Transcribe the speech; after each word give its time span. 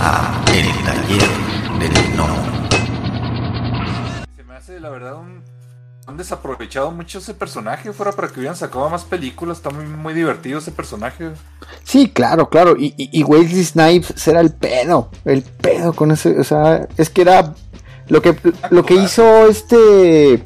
a 0.00 0.42
El 0.54 0.66
Taller 0.84 1.28
del 1.78 2.16
No. 2.16 2.26
Se 4.36 4.44
me 4.44 4.54
hace, 4.54 4.80
la 4.80 4.88
verdad, 4.88 5.16
un. 5.16 5.42
Han 6.06 6.16
desaprovechado 6.16 6.90
mucho 6.90 7.18
ese 7.18 7.34
personaje. 7.34 7.92
Fuera 7.92 8.12
para 8.12 8.28
que 8.28 8.40
hubieran 8.40 8.56
sacado 8.56 8.88
más 8.88 9.04
películas. 9.04 9.58
Está 9.58 9.70
muy, 9.70 9.84
muy 9.84 10.14
divertido 10.14 10.58
ese 10.58 10.72
personaje. 10.72 11.32
Sí, 11.84 12.08
claro, 12.08 12.48
claro. 12.48 12.74
Y, 12.76 12.94
y, 12.96 13.20
y 13.20 13.22
Wesley 13.22 13.62
Snipes 13.62 14.26
era 14.26 14.40
el 14.40 14.52
pedo. 14.52 15.10
El 15.24 15.42
pedo 15.42 15.92
con 15.92 16.10
ese. 16.10 16.40
O 16.40 16.44
sea, 16.44 16.88
es 16.96 17.10
que 17.10 17.22
era. 17.22 17.54
Lo 18.08 18.22
que, 18.22 18.36
lo 18.70 18.84
que 18.84 18.94
hizo 18.94 19.46
este. 19.46 20.44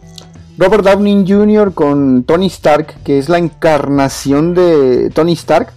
Robert 0.59 0.85
Downey 0.85 1.25
Jr. 1.27 1.73
con 1.73 2.25
Tony 2.25 2.47
Stark, 2.47 3.03
que 3.03 3.19
es 3.19 3.29
la 3.29 3.39
encarnación 3.39 4.55
de 4.55 5.11
Tony 5.11 5.33
Stark. 5.33 5.73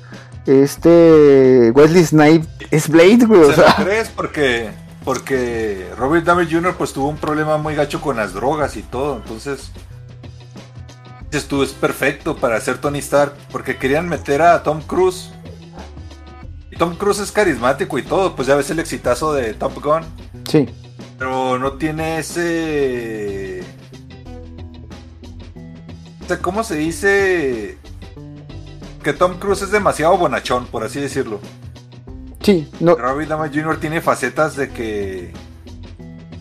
Este. 0.47 1.71
Wesley 1.75 2.05
Snipes 2.05 2.47
es 2.71 2.89
Blade, 2.89 3.25
güey. 3.25 3.41
O. 3.41 3.53
Porque. 4.15 4.69
Porque 5.03 5.87
Robert 5.97 6.25
Downey 6.25 6.51
Jr. 6.51 6.75
pues 6.77 6.91
tuvo 6.91 7.07
un 7.09 7.17
problema 7.17 7.57
muy 7.57 7.75
gacho 7.75 8.01
con 8.01 8.17
las 8.17 8.33
drogas 8.33 8.75
y 8.77 8.81
todo. 8.81 9.17
Entonces. 9.17 9.71
Dices 11.29 11.47
tú, 11.47 11.61
es 11.63 11.73
perfecto 11.73 12.37
para 12.37 12.55
hacer 12.55 12.77
Tony 12.79 12.99
Stark. 12.99 13.33
Porque 13.51 13.77
querían 13.77 14.07
meter 14.07 14.41
a 14.41 14.63
Tom 14.63 14.81
Cruise. 14.81 15.31
Y 16.71 16.77
Tom 16.77 16.95
Cruise 16.95 17.19
es 17.19 17.31
carismático 17.31 17.97
y 17.97 18.03
todo. 18.03 18.35
Pues 18.35 18.47
ya 18.47 18.55
ves 18.55 18.69
el 18.69 18.79
exitazo 18.79 19.33
de 19.33 19.53
Top 19.53 19.81
Gun. 19.83 20.03
sí. 20.47 20.67
Pero 21.17 21.57
no 21.57 21.73
tiene 21.73 22.19
ese. 22.19 23.63
O 26.23 26.27
sea, 26.27 26.37
¿cómo 26.39 26.63
se 26.63 26.75
dice? 26.75 27.79
Que 29.07 29.13
Tom 29.13 29.39
Cruise 29.39 29.61
es 29.61 29.71
demasiado 29.71 30.17
bonachón, 30.17 30.65
por 30.65 30.83
así 30.83 30.99
decirlo. 30.99 31.39
Sí, 32.41 32.69
no, 32.81 32.93
Robert 32.95 33.29
Downey 33.29 33.51
Jr. 33.53 33.79
tiene 33.79 34.01
facetas 34.01 34.57
de 34.57 34.69
que. 34.69 35.31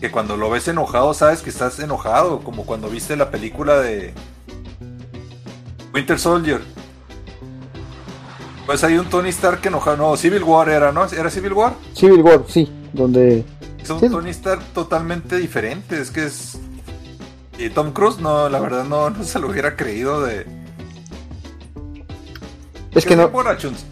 Que 0.01 0.11
cuando 0.11 0.35
lo 0.35 0.49
ves 0.49 0.67
enojado, 0.67 1.13
sabes 1.13 1.41
que 1.41 1.49
estás 1.49 1.79
enojado. 1.79 2.41
Como 2.41 2.65
cuando 2.65 2.89
viste 2.89 3.15
la 3.15 3.31
película 3.31 3.79
de. 3.79 4.13
Winter 5.93 6.19
Soldier. 6.19 6.59
Pues 8.65 8.83
hay 8.83 8.97
un 8.97 9.05
Tony 9.05 9.29
Stark 9.29 9.61
enojado. 9.63 9.95
No, 9.95 10.17
Civil 10.17 10.43
War 10.43 10.67
era, 10.67 10.91
¿no? 10.91 11.05
¿Era 11.05 11.29
Civil 11.29 11.53
War? 11.53 11.73
Civil 11.93 12.21
War, 12.21 12.43
sí. 12.49 12.69
Donde. 12.91 13.45
Es 13.81 13.89
un 13.89 14.01
Sí. 14.01 14.09
Tony 14.09 14.31
Stark 14.31 14.61
totalmente 14.73 15.37
diferente. 15.37 16.01
Es 16.01 16.11
que 16.11 16.25
es. 16.25 16.59
Y 17.57 17.69
Tom 17.69 17.93
Cruise, 17.93 18.19
no, 18.19 18.49
la 18.49 18.59
verdad 18.59 18.83
no, 18.83 19.09
no 19.09 19.23
se 19.23 19.39
lo 19.39 19.47
hubiera 19.47 19.77
creído 19.77 20.21
de. 20.21 20.56
Es 22.97 23.05
que 23.05 23.15
no. 23.15 23.31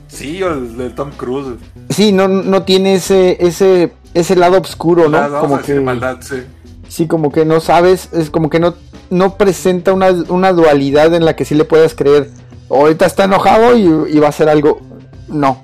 Sí, 0.07 0.41
o 0.41 0.53
el 0.53 0.77
de 0.77 0.89
Tom 0.89 1.11
Cruise. 1.11 1.57
Sí, 1.89 2.11
no, 2.11 2.27
no 2.27 2.63
tiene 2.63 2.95
ese, 2.95 3.37
ese, 3.45 3.93
ese 4.13 4.35
lado 4.35 4.59
oscuro, 4.59 5.09
¿no? 5.09 5.19
Vamos 5.19 5.41
como 5.41 5.61
que, 5.61 5.79
maldad, 5.79 6.17
sí. 6.21 6.43
sí, 6.87 7.07
como 7.07 7.31
que 7.31 7.45
no 7.45 7.59
sabes, 7.59 8.09
es 8.13 8.29
como 8.29 8.49
que 8.49 8.59
no, 8.59 8.75
no 9.09 9.37
presenta 9.37 9.93
una, 9.93 10.09
una 10.29 10.53
dualidad 10.53 11.13
en 11.13 11.25
la 11.25 11.35
que 11.35 11.45
sí 11.45 11.55
le 11.55 11.65
puedas 11.65 11.93
creer. 11.93 12.29
Ahorita 12.69 13.05
está 13.05 13.25
enojado 13.25 13.75
y, 13.77 13.83
y 13.83 14.19
va 14.19 14.27
a 14.27 14.29
hacer 14.29 14.49
algo. 14.49 14.79
No. 15.27 15.61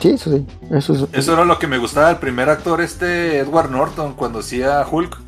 Sí, 0.00 0.10
eso 0.10 0.30
sí. 0.32 0.44
Eso 0.70 0.92
es. 0.92 1.04
Eso 1.12 1.32
era 1.32 1.44
lo 1.44 1.58
que 1.58 1.66
me 1.66 1.78
gustaba 1.78 2.08
del 2.08 2.18
primer 2.18 2.50
actor, 2.50 2.80
este 2.80 3.38
Edward 3.38 3.70
Norton, 3.70 4.14
cuando 4.14 4.40
hacía 4.40 4.84
Hulk. 4.90 5.18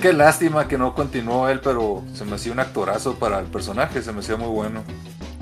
Qué 0.00 0.12
lástima 0.12 0.68
que 0.68 0.76
no 0.78 0.94
continuó 0.94 1.48
él, 1.48 1.60
pero 1.60 2.02
se 2.12 2.24
me 2.24 2.36
hacía 2.36 2.52
un 2.52 2.60
actorazo 2.60 3.14
para 3.14 3.38
el 3.38 3.46
personaje, 3.46 4.02
se 4.02 4.12
me 4.12 4.20
hacía 4.20 4.36
muy 4.36 4.48
bueno. 4.48 4.82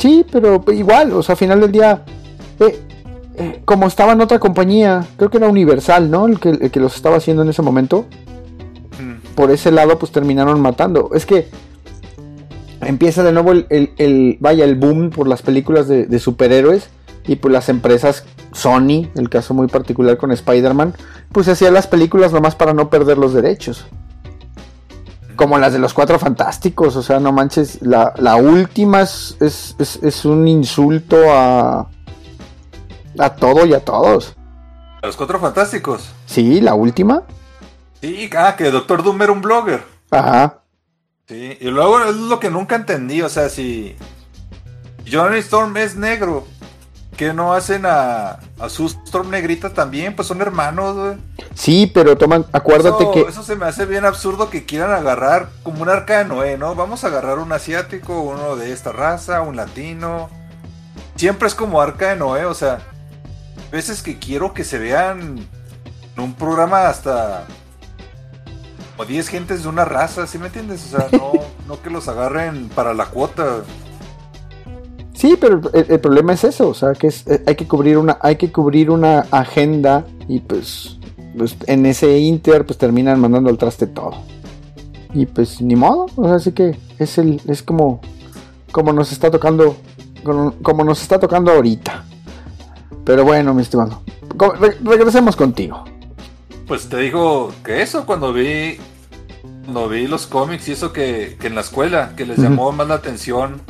Sí, 0.05 0.27
pero 0.31 0.63
igual, 0.71 1.13
o 1.15 1.23
sea, 1.23 1.33
al 1.33 1.39
final 1.39 1.61
del 1.63 1.73
día, 1.73 2.03
eh, 2.61 2.79
eh, 3.37 3.63
como 3.65 3.87
estaba 3.87 4.13
en 4.13 4.21
otra 4.21 4.39
compañía, 4.39 5.03
creo 5.17 5.31
que 5.31 5.39
era 5.39 5.49
Universal, 5.49 6.11
¿no? 6.11 6.27
El 6.27 6.39
que, 6.39 6.51
el 6.51 6.71
que 6.71 6.79
los 6.79 6.95
estaba 6.95 7.17
haciendo 7.17 7.43
en 7.43 7.49
ese 7.49 7.63
momento. 7.63 8.05
Mm. 9.01 9.35
por 9.35 9.51
ese 9.51 9.71
lado 9.73 9.99
pues 9.99 10.13
terminaron 10.13 10.61
matando. 10.61 11.09
Es 11.15 11.25
que 11.25 11.49
empieza 12.83 13.23
de 13.23 13.33
nuevo 13.33 13.53
el, 13.53 13.67
el- 13.71 13.91
el- 13.97 14.37
vaya, 14.41 14.65
el 14.67 14.75
boom 14.75 15.09
por 15.09 15.27
las 15.27 15.41
películas 15.41 15.89
de, 15.89 16.05
de 16.07 16.19
superhéroes 16.19 16.91
y 17.27 17.37
pues 17.37 17.51
las 17.51 17.71
empresas 17.71 18.25
Sony, 18.53 19.09
el 19.17 19.31
caso 19.31 19.55
muy 19.55 19.69
particular 19.69 20.19
con 20.19 20.31
Spider-Man, 20.33 20.93
pues 21.33 21.49
hacía 21.49 21.71
las 21.71 21.87
películas 21.87 22.31
nomás 22.33 22.55
para 22.55 22.75
no 22.75 22.91
perder 22.91 23.17
los 23.17 23.33
derechos. 23.33 23.87
Como 25.37 25.59
las 25.59 25.73
de 25.73 25.79
los 25.79 25.93
cuatro 25.95 26.19
fantásticos, 26.19 26.95
o 26.97 27.03
sea, 27.03 27.19
no 27.21 27.33
manches, 27.33 27.83
la, 27.83 28.13
la 28.19 28.37
última 28.37 29.01
es, 29.03 29.37
es, 29.41 29.75
es- 29.79 29.99
es 30.03 30.25
un 30.25 30.47
insulto 30.47 31.17
a, 31.33 31.89
a 33.19 33.31
todo 33.35 33.67
y 33.67 33.75
a 33.75 33.81
todos. 33.85 34.37
A 35.03 35.07
los 35.07 35.17
cuatro 35.17 35.39
fantásticos. 35.41 36.11
Sí, 36.27 36.61
la 36.61 36.75
última. 36.75 37.23
Sí, 38.01 38.31
ah, 38.37 38.55
que 38.57 38.71
Doctor 38.71 39.03
Doom 39.03 39.23
era 39.23 39.33
un 39.33 39.41
blogger. 39.43 39.83
Ajá. 40.11 40.61
Sí, 41.27 41.57
y 41.61 41.69
luego 41.69 42.01
es 42.03 42.15
lo 42.17 42.39
que 42.39 42.51
nunca 42.51 42.77
entendí, 42.77 43.23
o 43.23 43.29
sea, 43.29 43.49
si 43.49 43.97
Johnny 45.11 45.39
Storm 45.39 45.77
es 45.79 45.97
negro, 45.97 46.47
¿qué 47.17 47.33
no 47.33 47.55
hacen 47.55 47.87
a, 47.87 48.41
a 48.59 48.69
su 48.69 48.87
Storm 48.87 49.31
negrita 49.31 49.71
también? 49.71 50.15
Pues 50.15 50.29
son 50.29 50.41
hermanos, 50.41 50.97
güey. 50.97 51.17
Sí, 51.55 51.91
pero 51.93 52.17
toman, 52.17 52.47
acuérdate 52.53 53.05
eso, 53.05 53.13
que... 53.13 53.21
eso 53.23 53.43
se 53.43 53.57
me 53.57 53.67
hace 53.67 53.87
bien 53.87 54.05
absurdo 54.05 54.51
que 54.51 54.65
quieran 54.65 54.93
agarrar 54.93 55.49
como 55.63 55.83
un 55.83 55.89
arca 55.89 56.19
de 56.19 56.25
Noé, 56.25 56.59
¿no? 56.59 56.75
Vamos 56.75 57.05
a 57.05 57.09
agarrar 57.09 57.39
un 57.39 57.53
asiático, 57.53 58.21
uno 58.21 58.57
de 58.57 58.73
esta 58.73 58.93
raza, 58.93 59.43
un 59.43 59.57
latino. 59.57 60.29
Siempre 61.17 61.49
es 61.49 61.55
como 61.55 61.81
arca 61.81 62.11
de 62.11 62.17
Noé, 62.17 62.45
o 62.45 62.55
sea, 62.55 62.81
veces 63.71 64.03
que 64.03 64.19
quiero 64.19 64.55
que 64.55 64.65
se 64.65 64.79
vean 64.79 65.47
en 66.17 66.23
un 66.23 66.35
programa 66.35 66.89
hasta 66.89 67.47
como 68.97 69.09
10 69.09 69.29
gentes 69.29 69.63
de 69.65 69.69
una 69.69 69.85
raza, 69.85 70.27
¿sí 70.27 70.39
me 70.39 70.47
entiendes? 70.47 70.93
O 70.93 70.99
sea, 70.99 71.09
no, 71.13 71.33
no 71.67 71.83
que 71.83 71.91
los 71.91 72.07
agarren 72.09 72.69
para 72.69 72.95
la 72.95 73.07
cuota. 73.07 73.63
Sí, 75.25 75.39
pero 75.41 75.59
el, 75.73 75.87
el 75.89 76.01
problema 76.01 76.35
es 76.35 76.45
eso, 76.45 76.69
o 76.69 76.75
sea, 76.75 76.93
que 76.93 77.07
es, 77.07 77.27
eh, 77.27 77.43
hay 77.47 77.55
que 77.55 77.67
cubrir 77.67 77.97
una, 77.97 78.19
hay 78.21 78.37
que 78.37 78.53
cubrir 78.53 78.91
una 78.91 79.21
agenda 79.31 80.05
y 80.29 80.41
pues, 80.41 80.99
pues, 81.39 81.57
en 81.67 81.87
ese 81.87 82.19
inter 82.19 82.67
pues 82.67 82.77
terminan 82.77 83.19
mandando 83.21 83.49
al 83.49 83.57
traste 83.57 83.87
todo. 83.87 84.17
Y 85.15 85.25
pues 85.25 85.63
ni 85.63 85.77
modo, 85.77 86.09
o 86.17 86.27
sea, 86.27 86.35
así 86.35 86.53
que 86.53 86.77
es 86.99 87.17
el, 87.17 87.41
es 87.49 87.63
como, 87.63 88.03
como 88.71 88.93
nos 88.93 89.13
está 89.13 89.31
tocando, 89.31 89.77
como, 90.25 90.53
como 90.63 90.85
nos 90.85 91.01
está 91.01 91.19
tocando 91.19 91.53
ahorita. 91.53 92.05
Pero 93.07 93.25
bueno, 93.25 93.55
mi 93.55 93.63
estimado, 93.63 94.03
re- 94.61 94.77
regresemos 94.85 95.37
contigo. 95.37 95.85
Pues 96.67 96.91
te 96.91 96.99
digo 96.99 97.51
que 97.65 97.81
eso 97.81 98.05
cuando 98.05 98.35
vi 98.35 98.77
cuando 99.63 99.89
vi 99.89 100.07
los 100.07 100.27
cómics 100.27 100.69
y 100.69 100.73
eso 100.73 100.93
que, 100.93 101.39
que 101.41 101.47
en 101.47 101.55
la 101.55 101.63
escuela, 101.63 102.13
que 102.15 102.27
les 102.27 102.37
llamó 102.37 102.73
más 102.73 102.87
la 102.89 102.97
atención 102.97 103.63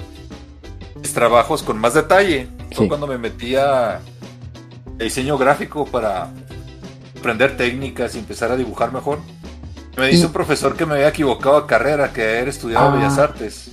mis 1.05 1.13
trabajos 1.13 1.63
con 1.63 1.79
más 1.79 1.93
detalle. 1.93 2.49
Fue 2.73 2.89
cuando 2.89 3.07
me 3.07 3.19
metí 3.19 3.57
a 3.57 4.01
diseño 4.99 5.37
gráfico 5.37 5.85
para 5.85 6.31
aprender 7.19 7.59
técnicas 7.59 8.15
y 8.15 8.21
empezar 8.21 8.51
a 8.51 8.57
dibujar 8.57 8.91
mejor. 8.91 9.19
Me 9.99 10.09
dice 10.09 10.27
un 10.27 10.33
profesor 10.33 10.75
que 10.77 10.87
me 10.87 10.95
había 10.95 11.09
equivocado 11.09 11.61
de 11.61 11.67
carrera, 11.67 12.11
que 12.13 12.23
haber 12.23 12.49
estudiado 12.49 12.89
Ah. 12.89 12.95
Bellas 12.97 13.19
Artes. 13.19 13.73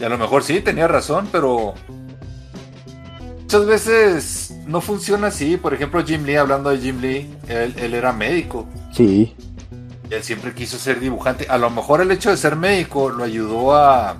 Y 0.00 0.04
a 0.04 0.08
lo 0.08 0.16
mejor 0.16 0.42
sí, 0.42 0.60
tenía 0.60 0.88
razón, 0.88 1.28
pero 1.30 1.74
muchas 3.42 3.66
veces 3.66 4.54
no 4.66 4.80
funciona 4.80 5.26
así. 5.26 5.58
Por 5.58 5.74
ejemplo, 5.74 6.02
Jim 6.02 6.24
Lee, 6.24 6.36
hablando 6.36 6.70
de 6.70 6.78
Jim 6.78 6.98
Lee, 7.00 7.30
él, 7.46 7.74
él 7.76 7.92
era 7.92 8.10
médico. 8.14 8.66
Sí, 8.90 9.36
Y 10.10 10.14
él 10.14 10.22
siempre 10.22 10.54
quiso 10.54 10.78
ser 10.78 10.98
dibujante. 10.98 11.46
A 11.50 11.58
lo 11.58 11.68
mejor 11.68 12.00
el 12.00 12.10
hecho 12.10 12.30
de 12.30 12.38
ser 12.38 12.56
médico 12.56 13.10
lo 13.10 13.22
ayudó 13.22 13.76
a 13.76 14.16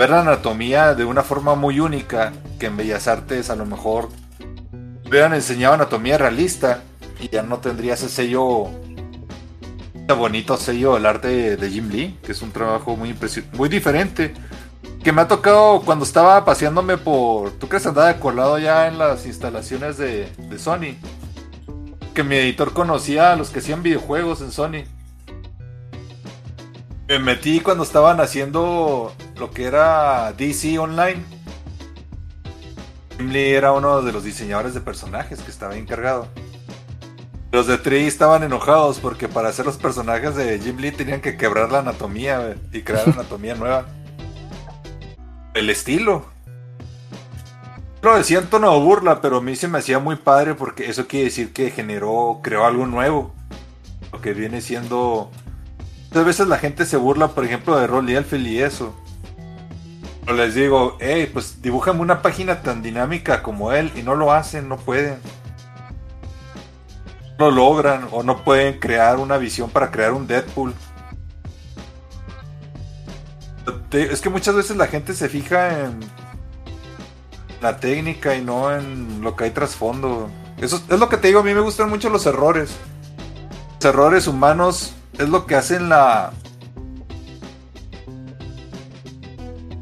ver 0.00 0.08
la 0.08 0.20
anatomía 0.22 0.94
de 0.94 1.04
una 1.04 1.22
forma 1.22 1.54
muy 1.54 1.78
única. 1.78 2.32
Que 2.58 2.66
en 2.66 2.76
Bellas 2.76 3.06
Artes 3.06 3.50
a 3.50 3.56
lo 3.56 3.66
mejor 3.66 4.08
hubieran 5.06 5.34
enseñado 5.34 5.74
anatomía 5.74 6.16
realista. 6.16 6.82
Y 7.20 7.28
ya 7.28 7.42
no 7.42 7.58
tendría 7.58 7.94
ese 7.94 8.08
sello. 8.08 8.68
Ese 9.94 10.12
bonito 10.14 10.56
sello 10.56 10.94
del 10.94 11.04
arte 11.04 11.56
de 11.58 11.70
Jim 11.70 11.90
Lee. 11.90 12.18
Que 12.24 12.32
es 12.32 12.40
un 12.40 12.50
trabajo 12.50 12.96
muy. 12.96 13.14
Muy 13.52 13.68
diferente. 13.68 14.32
Que 15.04 15.12
me 15.12 15.20
ha 15.20 15.28
tocado 15.28 15.82
cuando 15.82 16.06
estaba 16.06 16.46
paseándome 16.46 16.96
por. 16.96 17.50
¿Tú 17.50 17.68
crees 17.68 17.86
andaba 17.86 18.08
de 18.10 18.18
colado 18.18 18.58
ya 18.58 18.88
en 18.88 18.96
las 18.96 19.26
instalaciones 19.26 19.98
de, 19.98 20.32
de 20.38 20.58
Sony? 20.58 20.96
que 22.14 22.24
mi 22.24 22.34
editor 22.34 22.72
conocía 22.72 23.32
a 23.32 23.36
los 23.36 23.50
que 23.50 23.60
hacían 23.60 23.84
videojuegos 23.84 24.40
en 24.40 24.50
Sony. 24.50 24.84
Me 27.10 27.18
metí 27.18 27.58
cuando 27.58 27.82
estaban 27.82 28.20
haciendo 28.20 29.12
lo 29.36 29.50
que 29.50 29.64
era 29.64 30.32
DC 30.32 30.78
Online. 30.78 31.20
Jim 33.16 33.30
Lee 33.30 33.50
era 33.50 33.72
uno 33.72 34.00
de 34.02 34.12
los 34.12 34.22
diseñadores 34.22 34.74
de 34.74 34.80
personajes 34.80 35.40
que 35.40 35.50
estaba 35.50 35.74
encargado. 35.76 36.28
Los 37.50 37.66
de 37.66 37.78
Tree 37.78 38.06
estaban 38.06 38.44
enojados 38.44 39.00
porque 39.00 39.26
para 39.26 39.48
hacer 39.48 39.66
los 39.66 39.76
personajes 39.76 40.36
de 40.36 40.60
Jim 40.60 40.76
Lee 40.76 40.92
tenían 40.92 41.20
que 41.20 41.36
quebrar 41.36 41.72
la 41.72 41.80
anatomía 41.80 42.54
y 42.72 42.82
crear 42.82 43.08
anatomía 43.12 43.56
nueva. 43.56 43.86
El 45.54 45.68
estilo. 45.68 46.26
Lo 48.02 48.16
decía 48.16 48.38
en 48.38 48.46
tono 48.46 48.72
de 48.72 48.78
burla, 48.78 49.20
pero 49.20 49.38
a 49.38 49.42
mí 49.42 49.56
se 49.56 49.66
me 49.66 49.80
hacía 49.80 49.98
muy 49.98 50.14
padre 50.14 50.54
porque 50.54 50.88
eso 50.88 51.08
quiere 51.08 51.24
decir 51.24 51.52
que 51.52 51.72
generó, 51.72 52.38
creó 52.40 52.66
algo 52.66 52.86
nuevo. 52.86 53.34
Lo 54.12 54.20
que 54.20 54.32
viene 54.32 54.60
siendo. 54.60 55.32
Muchas 56.10 56.26
veces 56.26 56.48
la 56.48 56.58
gente 56.58 56.86
se 56.86 56.96
burla, 56.96 57.28
por 57.28 57.44
ejemplo, 57.44 57.78
de 57.78 57.86
Rolly 57.86 58.16
Elfel 58.16 58.44
y 58.44 58.60
eso. 58.60 58.92
Pero 60.24 60.36
les 60.36 60.56
digo, 60.56 60.96
hey, 60.98 61.30
pues 61.32 61.62
dibújame 61.62 62.00
una 62.00 62.20
página 62.20 62.62
tan 62.62 62.82
dinámica 62.82 63.44
como 63.44 63.72
él 63.72 63.92
y 63.94 64.02
no 64.02 64.16
lo 64.16 64.32
hacen, 64.32 64.68
no 64.68 64.76
pueden. 64.76 65.20
No 67.38 67.48
lo 67.48 67.50
logran 67.52 68.08
o 68.10 68.24
no 68.24 68.42
pueden 68.42 68.80
crear 68.80 69.18
una 69.18 69.38
visión 69.38 69.70
para 69.70 69.92
crear 69.92 70.12
un 70.12 70.26
Deadpool. 70.26 70.74
Es 73.92 74.20
que 74.20 74.30
muchas 74.30 74.56
veces 74.56 74.76
la 74.76 74.88
gente 74.88 75.14
se 75.14 75.28
fija 75.28 75.84
en 75.84 76.00
la 77.62 77.78
técnica 77.78 78.34
y 78.34 78.44
no 78.44 78.74
en 78.74 79.20
lo 79.20 79.36
que 79.36 79.44
hay 79.44 79.50
trasfondo. 79.50 80.28
Eso 80.58 80.82
es 80.88 80.98
lo 80.98 81.08
que 81.08 81.18
te 81.18 81.28
digo, 81.28 81.38
a 81.38 81.44
mí 81.44 81.54
me 81.54 81.60
gustan 81.60 81.88
mucho 81.88 82.10
los 82.10 82.26
errores. 82.26 82.72
Los 83.76 83.84
errores 83.84 84.26
humanos 84.26 84.94
es 85.18 85.28
lo 85.28 85.46
que 85.46 85.54
hacen 85.54 85.88
la... 85.88 86.32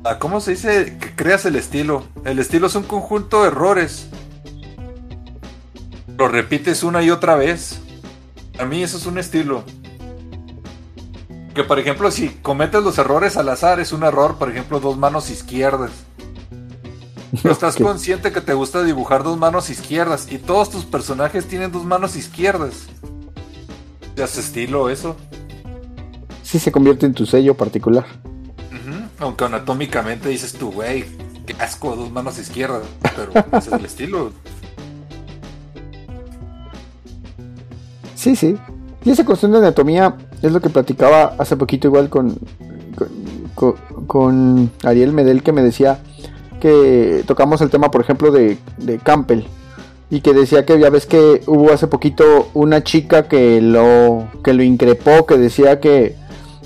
la- 0.04 0.18
¿Cómo 0.18 0.40
se 0.40 0.52
dice? 0.52 0.98
Que 0.98 1.14
creas 1.14 1.44
el 1.46 1.56
estilo. 1.56 2.04
El 2.24 2.38
estilo 2.38 2.66
es 2.66 2.74
un 2.74 2.84
conjunto 2.84 3.42
de 3.42 3.48
errores. 3.48 4.08
Lo 6.16 6.28
repites 6.28 6.82
una 6.82 7.02
y 7.02 7.10
otra 7.10 7.36
vez. 7.36 7.80
A 8.58 8.64
mí 8.64 8.82
eso 8.82 8.96
es 8.96 9.06
un 9.06 9.18
estilo. 9.18 9.62
Que 11.54 11.62
por 11.64 11.78
ejemplo, 11.78 12.10
si 12.10 12.28
cometes 12.30 12.82
los 12.82 12.98
errores 12.98 13.36
al 13.36 13.48
azar, 13.48 13.80
es 13.80 13.92
un 13.92 14.02
error, 14.04 14.36
por 14.36 14.50
ejemplo, 14.50 14.80
dos 14.80 14.96
manos 14.96 15.30
izquierdas. 15.30 15.90
Pero 17.42 17.52
estás 17.52 17.76
consciente 17.76 18.32
que 18.32 18.40
te 18.40 18.54
gusta 18.54 18.82
dibujar 18.82 19.22
dos 19.22 19.36
manos 19.38 19.68
izquierdas 19.70 20.30
y 20.30 20.38
todos 20.38 20.70
tus 20.70 20.84
personajes 20.86 21.46
tienen 21.46 21.70
dos 21.70 21.84
manos 21.84 22.16
izquierdas. 22.16 22.86
Ya 24.18 24.24
es 24.24 24.36
estilo 24.36 24.90
eso. 24.90 25.14
Sí 26.42 26.58
se 26.58 26.72
convierte 26.72 27.06
en 27.06 27.14
tu 27.14 27.24
sello 27.24 27.56
particular. 27.56 28.04
Aunque 29.20 29.44
anatómicamente 29.44 30.28
dices 30.28 30.52
tú, 30.54 30.72
güey, 30.72 31.04
qué 31.46 31.54
asco, 31.60 31.94
dos 31.94 32.10
manos 32.10 32.36
izquierdas. 32.38 32.82
Pero 33.16 33.30
ese 33.58 33.68
es 33.70 33.72
el 33.72 33.84
estilo. 33.84 34.32
Sí, 38.16 38.34
sí. 38.34 38.56
Y 39.04 39.10
esa 39.10 39.24
cuestión 39.24 39.52
de 39.52 39.58
anatomía 39.58 40.16
es 40.42 40.50
lo 40.52 40.60
que 40.60 40.68
platicaba 40.70 41.36
hace 41.38 41.56
poquito 41.56 41.86
igual 41.86 42.08
con, 42.08 42.36
con, 42.96 43.08
con- 43.54 44.06
con 44.06 44.70
Ariel 44.84 45.12
Medel 45.12 45.42
que 45.44 45.52
me 45.52 45.62
decía 45.62 46.00
que 46.60 47.22
tocamos 47.26 47.60
el 47.60 47.70
tema, 47.70 47.90
por 47.92 48.00
ejemplo, 48.00 48.32
de, 48.32 48.58
de 48.78 48.98
Campbell. 48.98 49.42
Y 50.10 50.20
que 50.22 50.32
decía 50.32 50.64
que 50.64 50.78
ya 50.78 50.88
ves 50.90 51.04
que 51.06 51.42
hubo 51.46 51.72
hace 51.72 51.86
poquito 51.86 52.48
una 52.54 52.82
chica 52.82 53.24
que 53.28 53.60
lo, 53.60 54.28
que 54.42 54.54
lo 54.54 54.62
increpó, 54.62 55.26
que 55.26 55.36
decía 55.36 55.80
que, 55.80 56.16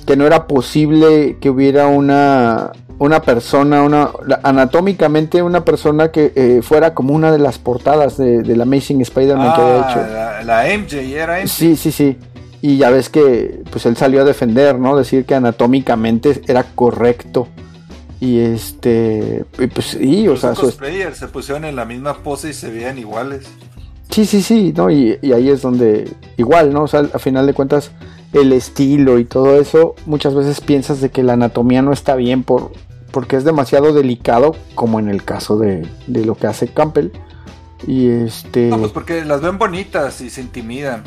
que 0.07 0.17
no 0.17 0.27
era 0.27 0.47
posible 0.47 1.39
que 1.41 1.51
hubiera 1.51 1.89
una, 1.89 2.71
una 3.01 3.21
persona, 3.23 3.83
una 3.83 4.11
la- 4.27 4.39
anatómicamente 4.45 5.43
una 5.43 5.65
persona 5.65 6.13
que 6.13 6.33
eh, 6.37 6.61
fuera 6.63 6.95
como 6.95 7.15
una 7.15 7.33
de 7.33 7.39
las 7.41 7.59
portadas 7.59 8.17
de, 8.17 8.43
del 8.43 8.61
Amazing 8.61 9.01
Spider-Man 9.01 9.55
que 9.57 9.61
había 9.61 9.77
hecho. 9.91 10.01
Ah, 10.01 10.41
la, 10.45 10.63
la 10.65 10.79
MJ 10.79 11.01
era 11.01 11.39
MJ. 11.41 11.49
Sí, 11.49 11.75
sí, 11.77 11.91
sí. 11.91 12.17
Y 12.61 12.77
ya 12.77 12.91
ves 12.91 13.09
que 13.09 13.61
pues 13.73 13.87
él 13.87 13.97
salió 13.97 14.21
a 14.23 14.25
defender, 14.25 14.79
¿no? 14.79 14.97
Decir 14.97 15.25
que 15.25 15.35
anatómicamente 15.35 16.41
era 16.47 16.63
correcto. 16.63 17.49
Y 18.25 18.39
este, 18.39 19.45
y 19.59 19.67
pues 19.67 19.87
sí, 19.87 20.29
o 20.29 20.37
sea, 20.37 20.55
su- 20.55 20.63
cosplayers 20.63 21.17
se 21.19 21.27
pusieron 21.27 21.65
en 21.65 21.75
la 21.75 21.85
misma 21.85 22.19
pose 22.19 22.51
y 22.51 22.53
se 22.53 22.71
veían 22.71 22.97
iguales. 22.97 23.49
sí, 24.11 24.27
sí, 24.27 24.43
sí, 24.43 24.73
¿no? 24.77 24.91
Y, 24.91 25.19
y 25.23 25.33
ahí 25.33 25.49
es 25.51 25.61
donde 25.63 26.09
igual, 26.37 26.73
¿no? 26.73 26.85
O 26.85 26.87
sea, 26.87 27.01
al 27.01 27.19
final 27.19 27.47
de 27.49 27.53
cuentas 27.55 27.91
el 28.33 28.53
estilo 28.53 29.19
y 29.19 29.25
todo 29.25 29.61
eso, 29.61 29.97
muchas 30.07 30.37
veces 30.37 30.61
piensas 30.61 31.01
de 31.01 31.11
que 31.11 31.25
la 31.25 31.33
anatomía 31.33 31.83
no 31.83 31.93
está 31.93 32.15
bien 32.15 32.45
por 32.45 32.71
porque 33.11 33.35
es 33.37 33.43
demasiado 33.45 33.93
delicado, 33.93 34.55
como 34.77 35.01
en 35.01 35.09
el 35.09 35.25
caso 35.25 35.59
de, 35.59 35.85
de 36.07 36.25
lo 36.25 36.37
que 36.37 36.47
hace 36.47 36.69
Campbell. 36.69 37.09
Y 37.89 38.09
este, 38.09 38.69
No, 38.69 38.79
pues 38.79 38.93
porque 38.93 39.25
las 39.25 39.41
ven 39.41 39.59
bonitas 39.59 40.21
y 40.21 40.31
se 40.31 40.43
intimidan. 40.43 41.03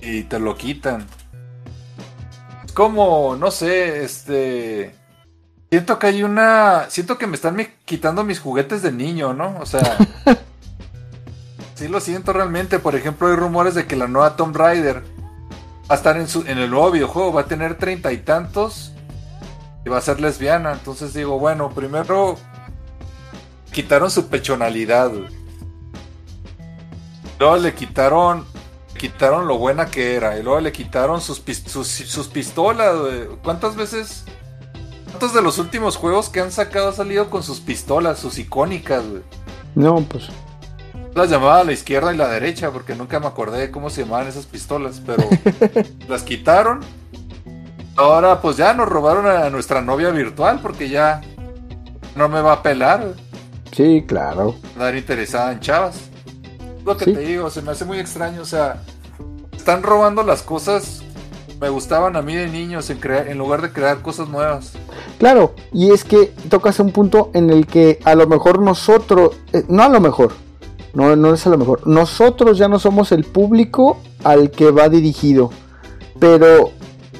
Y 0.00 0.22
te 0.22 0.38
lo 0.38 0.56
quitan. 0.56 1.04
Es 2.64 2.72
como, 2.72 3.34
no 3.36 3.50
sé, 3.50 4.04
este. 4.04 4.94
Siento 5.72 5.98
que 5.98 6.06
hay 6.08 6.22
una. 6.22 6.84
Siento 6.90 7.16
que 7.16 7.26
me 7.26 7.34
están 7.34 7.56
mi- 7.56 7.66
quitando 7.86 8.24
mis 8.24 8.40
juguetes 8.40 8.82
de 8.82 8.92
niño, 8.92 9.32
¿no? 9.32 9.56
O 9.58 9.64
sea. 9.64 9.96
sí 11.74 11.88
lo 11.88 11.98
siento 11.98 12.34
realmente. 12.34 12.78
Por 12.78 12.94
ejemplo, 12.94 13.28
hay 13.28 13.36
rumores 13.36 13.74
de 13.74 13.86
que 13.86 13.96
la 13.96 14.06
nueva 14.06 14.36
Tomb 14.36 14.54
Raider 14.54 14.96
va 15.90 15.94
a 15.94 15.94
estar 15.94 16.18
en, 16.18 16.28
su, 16.28 16.42
en 16.42 16.58
el 16.58 16.68
nuevo 16.68 16.90
videojuego. 16.90 17.32
Va 17.32 17.40
a 17.40 17.46
tener 17.46 17.78
treinta 17.78 18.12
y 18.12 18.18
tantos. 18.18 18.92
Y 19.86 19.88
va 19.88 19.96
a 19.96 20.02
ser 20.02 20.20
lesbiana. 20.20 20.72
Entonces 20.74 21.14
digo, 21.14 21.38
bueno, 21.38 21.70
primero. 21.70 22.36
Quitaron 23.72 24.10
su 24.10 24.28
pechonalidad. 24.28 25.10
Luego 27.38 27.56
le 27.56 27.72
quitaron. 27.74 28.44
Quitaron 28.98 29.48
lo 29.48 29.56
buena 29.56 29.86
que 29.86 30.16
era. 30.16 30.38
Y 30.38 30.42
luego 30.42 30.60
le 30.60 30.70
quitaron 30.70 31.22
sus, 31.22 31.42
sus, 31.66 31.88
sus 31.88 32.28
pistolas. 32.28 32.94
güey. 32.94 33.26
¿Cuántas 33.42 33.74
veces? 33.74 34.26
¿Cuántos 35.12 35.34
de 35.34 35.42
los 35.42 35.58
últimos 35.58 35.96
juegos 35.96 36.28
que 36.28 36.40
han 36.40 36.50
sacado 36.52 36.88
han 36.88 36.94
salido 36.94 37.28
con 37.30 37.42
sus 37.42 37.60
pistolas, 37.60 38.18
sus 38.18 38.38
icónicas, 38.38 39.02
güey? 39.08 39.22
no, 39.74 39.96
pues 40.02 40.28
Las 41.14 41.30
llamaba 41.30 41.58
a 41.60 41.64
la 41.64 41.72
izquierda 41.72 42.12
y 42.12 42.16
la 42.16 42.28
derecha 42.28 42.70
porque 42.70 42.94
nunca 42.94 43.20
me 43.20 43.26
acordé 43.26 43.60
de 43.60 43.70
cómo 43.70 43.90
se 43.90 44.02
llamaban 44.02 44.28
esas 44.28 44.46
pistolas, 44.46 45.00
pero 45.04 45.24
las 46.08 46.22
quitaron. 46.22 46.80
Ahora 47.96 48.40
pues 48.40 48.56
ya 48.56 48.72
nos 48.72 48.88
robaron 48.88 49.26
a 49.26 49.50
nuestra 49.50 49.82
novia 49.82 50.10
virtual 50.10 50.60
porque 50.62 50.88
ya 50.88 51.20
no 52.16 52.28
me 52.28 52.40
va 52.40 52.54
a 52.54 52.62
pelar, 52.62 53.00
güey. 53.02 53.14
sí, 53.72 54.04
claro. 54.06 54.56
andar 54.74 54.96
interesada 54.96 55.52
en 55.52 55.60
chavas. 55.60 55.96
Lo 56.84 56.96
que 56.96 57.04
Sí. 57.04 57.12
te 57.12 57.20
digo, 57.20 57.50
se 57.50 57.62
me 57.62 57.72
hace 57.72 57.84
muy 57.84 57.98
extraño, 57.98 58.40
o 58.42 58.46
sea, 58.46 58.82
están 59.54 59.82
robando 59.82 60.22
las 60.22 60.42
cosas 60.42 61.02
que 61.46 61.54
me 61.60 61.68
gustaban 61.68 62.16
a 62.16 62.22
mí 62.22 62.34
de 62.34 62.48
niños 62.48 62.90
en 62.90 63.38
lugar 63.38 63.62
de 63.62 63.72
crear 63.72 64.00
cosas 64.02 64.28
nuevas. 64.28 64.72
Claro, 65.22 65.54
y 65.72 65.92
es 65.92 66.02
que 66.02 66.32
tocas 66.48 66.80
un 66.80 66.90
punto 66.90 67.30
en 67.32 67.50
el 67.50 67.68
que 67.68 68.00
a 68.04 68.16
lo 68.16 68.26
mejor 68.26 68.60
nosotros, 68.60 69.36
eh, 69.52 69.62
no 69.68 69.84
a 69.84 69.88
lo 69.88 70.00
mejor, 70.00 70.32
no, 70.94 71.14
no 71.14 71.32
es 71.32 71.46
a 71.46 71.50
lo 71.50 71.58
mejor, 71.58 71.86
nosotros 71.86 72.58
ya 72.58 72.66
no 72.66 72.80
somos 72.80 73.12
el 73.12 73.22
público 73.22 73.98
al 74.24 74.50
que 74.50 74.72
va 74.72 74.88
dirigido, 74.88 75.50
pero 76.18 76.70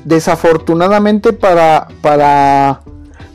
desafortunadamente 0.05 1.33
para, 1.33 1.87
para, 2.01 2.81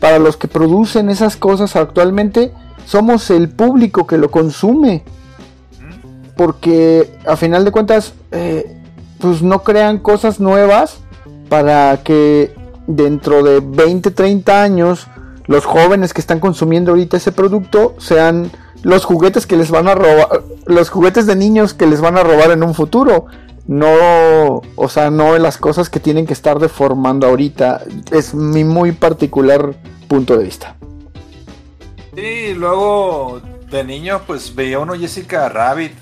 para 0.01 0.19
los 0.19 0.35
que 0.35 0.49
producen 0.49 1.09
esas 1.09 1.37
cosas 1.37 1.77
actualmente, 1.77 2.51
somos 2.85 3.29
el 3.29 3.47
público 3.47 4.05
que 4.05 4.17
lo 4.17 4.29
consume, 4.31 5.05
porque 6.35 7.09
a 7.25 7.37
final 7.37 7.63
de 7.63 7.71
cuentas, 7.71 8.15
eh, 8.31 8.81
pues 9.21 9.41
no 9.41 9.63
crean 9.63 9.99
cosas 9.99 10.41
nuevas 10.41 10.97
para 11.47 12.03
que 12.03 12.53
dentro 12.87 13.43
de 13.43 13.59
20, 13.59 14.11
30 14.11 14.63
años 14.63 15.07
los 15.47 15.65
jóvenes 15.65 16.13
que 16.13 16.21
están 16.21 16.39
consumiendo 16.39 16.91
ahorita 16.91 17.17
ese 17.17 17.31
producto 17.31 17.95
sean 17.99 18.51
los 18.83 19.05
juguetes 19.05 19.47
que 19.47 19.55
les 19.57 19.71
van 19.71 19.87
a 19.87 19.95
robar, 19.95 20.43
los 20.65 20.89
juguetes 20.89 21.25
de 21.25 21.35
niños 21.35 21.73
que 21.73 21.87
les 21.87 22.01
van 22.01 22.17
a 22.17 22.23
robar 22.23 22.51
en 22.51 22.63
un 22.63 22.73
futuro. 22.73 23.25
No, 23.65 24.61
o 24.75 24.89
sea, 24.89 25.09
no 25.09 25.37
las 25.37 25.57
cosas 25.57 25.89
que 25.89 25.99
tienen 25.99 26.25
que 26.25 26.33
estar 26.33 26.59
deformando 26.59 27.27
ahorita. 27.27 27.81
Es 28.11 28.33
mi 28.33 28.63
muy 28.63 28.93
particular 28.93 29.73
punto 30.07 30.37
de 30.37 30.43
vista. 30.45 30.75
Sí, 32.15 32.53
luego 32.53 33.41
de 33.69 33.83
niño 33.83 34.21
pues 34.25 34.55
veía 34.55 34.79
uno 34.79 34.95
Jessica 34.95 35.49
Rabbit. 35.49 35.93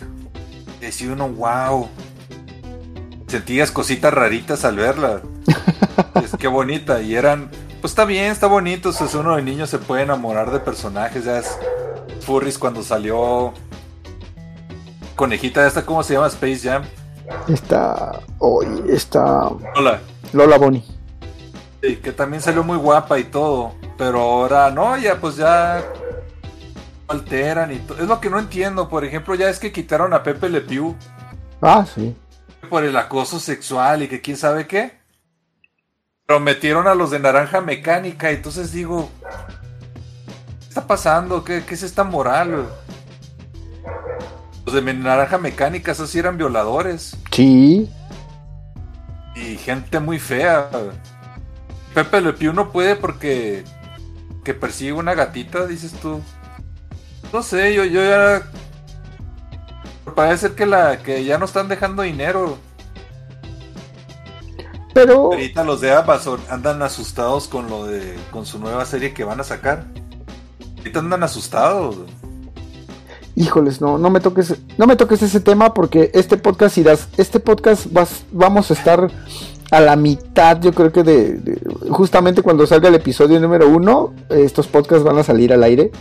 y 0.80 0.86
Decía 0.86 1.12
uno, 1.12 1.30
wow. 1.30 1.88
Sentías 3.28 3.72
cositas 3.72 4.14
raritas 4.14 4.66
al 4.66 4.78
verla. 4.78 5.22
es 6.24 6.36
que 6.38 6.48
bonita. 6.48 7.02
Y 7.02 7.16
eran, 7.16 7.50
pues 7.82 7.92
está 7.92 8.06
bien, 8.06 8.32
está 8.32 8.48
bonito. 8.48 8.90
O 8.90 8.94
sea, 8.94 9.08
uno 9.20 9.36
de 9.36 9.42
niño 9.42 9.68
se 9.68 9.80
puede 9.80 10.04
enamorar 10.04 10.52
de 10.52 10.60
personajes. 10.60 11.26
Ya 11.26 11.40
es 11.40 11.58
Furries 12.22 12.58
cuando 12.58 12.84
salió 12.84 13.54
Conejita 15.16 15.66
esta, 15.66 15.86
¿cómo 15.86 16.04
se 16.04 16.14
llama? 16.14 16.28
Space 16.28 16.60
Jam. 16.60 16.84
Está, 17.48 18.20
hoy 18.38 18.68
está 18.90 19.48
Hola. 19.76 20.00
Lola 20.34 20.58
Bonnie. 20.58 20.84
Sí, 21.82 21.98
que 21.98 22.12
también 22.12 22.42
salió 22.42 22.64
muy 22.64 22.78
guapa 22.78 23.18
y 23.18 23.24
todo. 23.24 23.74
Pero 23.98 24.20
ahora 24.20 24.70
no, 24.72 24.98
ya 24.98 25.16
pues 25.20 25.38
ya 25.38 25.84
alteran 27.08 27.72
y 27.72 27.78
todo. 27.78 28.00
Es 28.00 28.08
lo 28.08 28.20
que 28.20 28.30
no 28.30 28.40
entiendo. 28.40 28.90
Por 28.90 29.06
ejemplo, 29.06 29.36
ya 29.36 29.50
es 29.50 29.60
que 29.60 29.72
quitaron 29.72 30.14
a 30.14 30.22
Pepe 30.22 30.50
Le 30.50 30.62
Pew 30.62 30.96
Ah, 31.62 31.86
sí. 31.86 32.16
Por 32.66 32.84
el 32.84 32.98
acoso 32.98 33.40
sexual 33.40 34.04
y 34.04 34.08
que 34.08 34.22
quién 34.22 34.38
sabe 34.38 34.68
qué. 34.68 34.94
Pero 36.26 36.40
metieron 36.40 36.88
a 36.88 36.96
los 36.96 37.12
de 37.12 37.20
Naranja 37.20 37.62
Mecánica. 37.62 38.32
Y 38.32 38.36
entonces 38.36 38.72
digo, 38.72 39.10
¿qué 40.60 40.68
está 40.68 40.88
pasando? 40.88 41.44
¿Qué, 41.44 41.64
qué 41.66 41.76
es 41.76 41.84
esta 41.84 42.04
moral? 42.04 42.68
Los 44.66 44.74
de 44.74 44.94
Naranja 44.94 45.38
Mecánica, 45.38 45.92
esos 45.92 46.10
sí 46.10 46.20
eran 46.20 46.38
violadores. 46.38 47.16
Sí. 47.32 47.90
Y 49.36 49.58
gente 49.58 50.00
muy 50.00 50.20
fea. 50.20 50.70
Pepe 51.94 52.22
Le 52.22 52.34
Pew 52.34 52.52
no 52.54 52.72
puede 52.72 52.96
porque 52.96 53.64
que 54.44 54.54
persigue 54.54 54.94
una 54.94 55.14
gatita, 55.14 55.66
dices 55.66 55.92
tú. 55.94 56.22
No 57.34 57.44
sé, 57.44 57.74
yo, 57.74 57.84
yo 57.84 58.02
ya. 58.04 58.44
Parece 60.14 60.54
que 60.54 60.66
la 60.66 61.02
que 61.02 61.24
ya 61.24 61.38
no 61.38 61.46
están 61.46 61.68
dejando 61.68 62.04
dinero. 62.04 62.58
Pero. 64.94 65.34
Ahorita 65.34 65.64
los 65.64 65.82
de 65.82 65.94
Amazon 65.94 66.40
andan 66.50 66.82
asustados 66.82 67.48
con 67.48 67.70
lo 67.70 67.86
de. 67.86 68.16
con 68.32 68.46
su 68.46 68.60
nueva 68.60 68.86
serie 68.86 69.14
que 69.14 69.24
van 69.24 69.40
a 69.40 69.44
sacar. 69.44 69.86
Ahorita 70.78 71.00
andan 71.00 71.24
asustados. 71.24 71.98
Híjoles, 73.36 73.82
no, 73.82 73.98
no 73.98 74.10
me 74.10 74.22
toques, 74.22 74.56
no 74.78 74.88
me 74.88 74.96
toques 74.96 75.22
ese 75.22 75.42
tema 75.42 75.74
porque 75.74 76.10
este 76.14 76.38
podcast 76.38 76.78
irás, 76.78 77.10
este 77.18 77.42
podcast 77.42 77.92
vas, 77.92 78.24
vamos 78.32 78.72
a 78.72 78.74
estar 78.74 79.12
a 79.72 79.82
la 79.82 79.98
mitad, 79.98 80.62
yo 80.62 80.72
creo 80.72 80.94
que 80.94 81.04
de, 81.04 81.60
justamente 81.90 82.42
cuando 82.42 82.66
salga 82.66 82.88
el 82.88 82.96
episodio 82.96 83.38
número 83.42 83.68
uno, 83.68 84.14
estos 84.30 84.68
podcasts 84.68 85.04
van 85.04 85.18
a 85.18 85.24
salir 85.24 85.52
al 85.52 85.64
aire. 85.64 85.92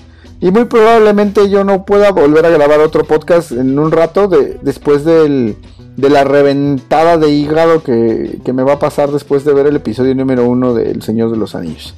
Y 0.45 0.51
muy 0.51 0.67
probablemente 0.67 1.49
yo 1.49 1.65
no 1.65 1.87
pueda 1.87 2.13
volver 2.13 2.45
a 2.45 2.51
grabar 2.51 2.81
otro 2.81 3.05
podcast 3.05 3.51
en 3.51 3.79
un 3.79 3.91
rato 3.91 4.29
de, 4.29 4.59
después 4.61 5.03
del, 5.03 5.57
de 5.97 6.11
la 6.11 6.23
reventada 6.25 7.17
de 7.17 7.31
hígado 7.31 7.83
que, 7.83 8.43
me 8.53 8.63
va 8.63 8.75
a 8.75 8.79
pasar 8.79 9.11
después 9.11 9.47
de 9.47 9.55
ver 9.55 9.69
el 9.69 9.77
episodio 9.77 10.15
número 10.15 10.45
uno 10.45 10.75
de 10.75 10.91
El 10.91 11.01
Señor 11.01 11.31
de 11.31 11.39
los 11.39 11.55
Anillos. 11.55 11.95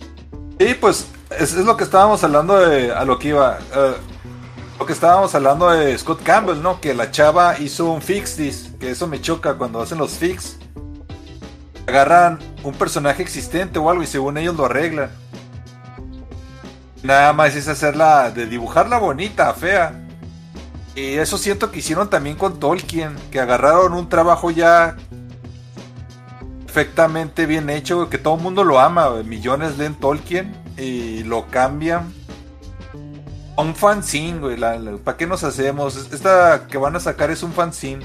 Y 0.60 0.74
pues 0.74 1.08
es, 1.36 1.56
lo 1.56 1.76
que 1.76 1.82
estábamos 1.82 2.22
hablando 2.22 2.56
de 2.56 2.92
a 2.92 3.04
lo 3.04 3.18
que 3.18 3.30
iba. 3.30 3.58
Eh, 3.74 3.94
lo 4.78 4.86
que 4.86 4.92
estábamos 4.92 5.34
hablando 5.34 5.68
de 5.70 5.98
Scott 5.98 6.22
Campbell, 6.22 6.62
¿no? 6.62 6.80
Que 6.80 6.94
la 6.94 7.10
chava 7.10 7.58
hizo 7.58 7.90
un 7.90 8.00
fix 8.00 8.36
que 8.78 8.92
eso 8.92 9.08
me 9.08 9.20
choca 9.20 9.54
cuando 9.54 9.80
hacen 9.80 9.98
los 9.98 10.12
fix 10.12 10.56
agarran 11.86 12.38
un 12.64 12.74
personaje 12.74 13.22
existente 13.22 13.78
o 13.78 13.88
algo 13.88 14.02
y 14.02 14.06
según 14.06 14.36
ellos 14.38 14.56
lo 14.56 14.66
arreglan. 14.66 15.10
Nada 17.06 17.32
más 17.32 17.54
es 17.54 17.68
hacerla, 17.68 18.32
de 18.32 18.46
dibujarla 18.46 18.98
bonita, 18.98 19.54
fea. 19.54 19.94
Y 20.96 21.14
eso 21.14 21.38
siento 21.38 21.70
que 21.70 21.78
hicieron 21.78 22.10
también 22.10 22.34
con 22.34 22.58
Tolkien, 22.58 23.14
que 23.30 23.38
agarraron 23.38 23.92
un 23.92 24.08
trabajo 24.08 24.50
ya 24.50 24.96
perfectamente 26.64 27.46
bien 27.46 27.70
hecho, 27.70 28.10
que 28.10 28.18
todo 28.18 28.34
el 28.34 28.42
mundo 28.42 28.64
lo 28.64 28.80
ama, 28.80 29.08
millones 29.22 29.78
leen 29.78 29.94
Tolkien 29.94 30.52
y 30.76 31.22
lo 31.22 31.46
cambian. 31.46 32.12
Un 33.56 33.76
fanzine, 33.76 34.40
güey, 34.40 34.58
¿para 34.98 35.16
qué 35.16 35.28
nos 35.28 35.44
hacemos? 35.44 36.12
Esta 36.12 36.66
que 36.66 36.76
van 36.76 36.96
a 36.96 37.00
sacar 37.00 37.30
es 37.30 37.44
un 37.44 37.52
fanzine 37.52 38.04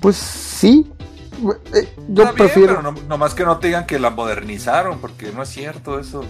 Pues 0.00 0.16
sí. 0.16 0.92
Eh, 1.74 1.88
yo 2.08 2.32
prefiero. 2.32 2.76
pero 2.76 2.92
no, 2.92 3.18
más 3.18 3.34
que 3.34 3.44
no 3.44 3.58
te 3.58 3.68
digan 3.68 3.86
que 3.86 3.98
la 3.98 4.10
modernizaron, 4.10 4.98
porque 4.98 5.32
no 5.32 5.42
es 5.42 5.48
cierto 5.48 5.98
eso. 5.98 6.24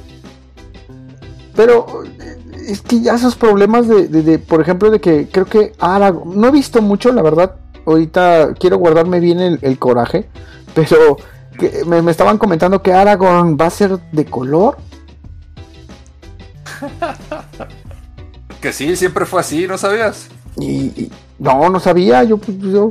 Pero 1.54 2.04
eh, 2.20 2.38
es 2.68 2.82
que 2.82 3.00
ya 3.00 3.14
esos 3.14 3.36
problemas 3.36 3.88
de, 3.88 4.38
por 4.38 4.60
ejemplo, 4.60 4.90
de 4.90 5.00
que 5.00 5.28
creo 5.28 5.46
que 5.46 5.72
Aragorn, 5.78 6.38
no 6.38 6.48
he 6.48 6.50
visto 6.50 6.82
mucho, 6.82 7.12
la 7.12 7.22
verdad, 7.22 7.56
ahorita 7.86 8.54
quiero 8.54 8.78
guardarme 8.78 9.20
bien 9.20 9.58
el, 9.60 9.78
coraje, 9.78 10.28
pero 10.74 11.16
que 11.58 11.84
me, 11.86 12.10
estaban 12.10 12.38
comentando 12.38 12.82
que 12.82 12.92
Aragorn 12.92 13.56
va 13.58 13.66
a 13.66 13.70
ser 13.70 13.98
de 14.12 14.24
color. 14.26 14.76
que 18.60 18.72
sí, 18.72 18.96
siempre 18.96 19.24
fue 19.24 19.40
así, 19.40 19.66
¿no 19.66 19.78
sabías? 19.78 20.28
Y, 20.58 21.10
no, 21.38 21.70
no 21.70 21.80
sabía, 21.80 22.24
yo, 22.24 22.38
pues, 22.38 22.58
yo 22.58 22.90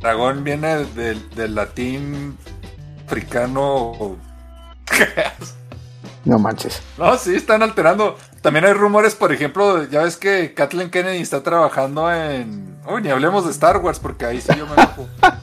Dragón 0.00 0.44
viene 0.44 0.84
del, 0.84 1.54
latín 1.54 2.36
africano. 3.06 4.16
no 6.24 6.38
manches. 6.38 6.82
No, 6.98 7.16
sí, 7.16 7.34
están 7.34 7.62
alterando. 7.62 8.16
También 8.42 8.64
hay 8.64 8.72
rumores, 8.72 9.14
por 9.14 9.32
ejemplo, 9.32 9.84
ya 9.84 10.02
ves 10.02 10.16
que 10.16 10.54
Kathleen 10.54 10.90
Kennedy 10.90 11.18
está 11.18 11.42
trabajando 11.42 12.12
en. 12.12 12.76
Uy, 12.88 13.02
ni 13.02 13.10
hablemos 13.10 13.44
de 13.44 13.50
Star 13.50 13.78
Wars, 13.78 13.98
porque 13.98 14.26
ahí 14.26 14.40
sí 14.40 14.52
yo 14.56 14.66
me 14.66 14.76
dejo. 14.76 15.08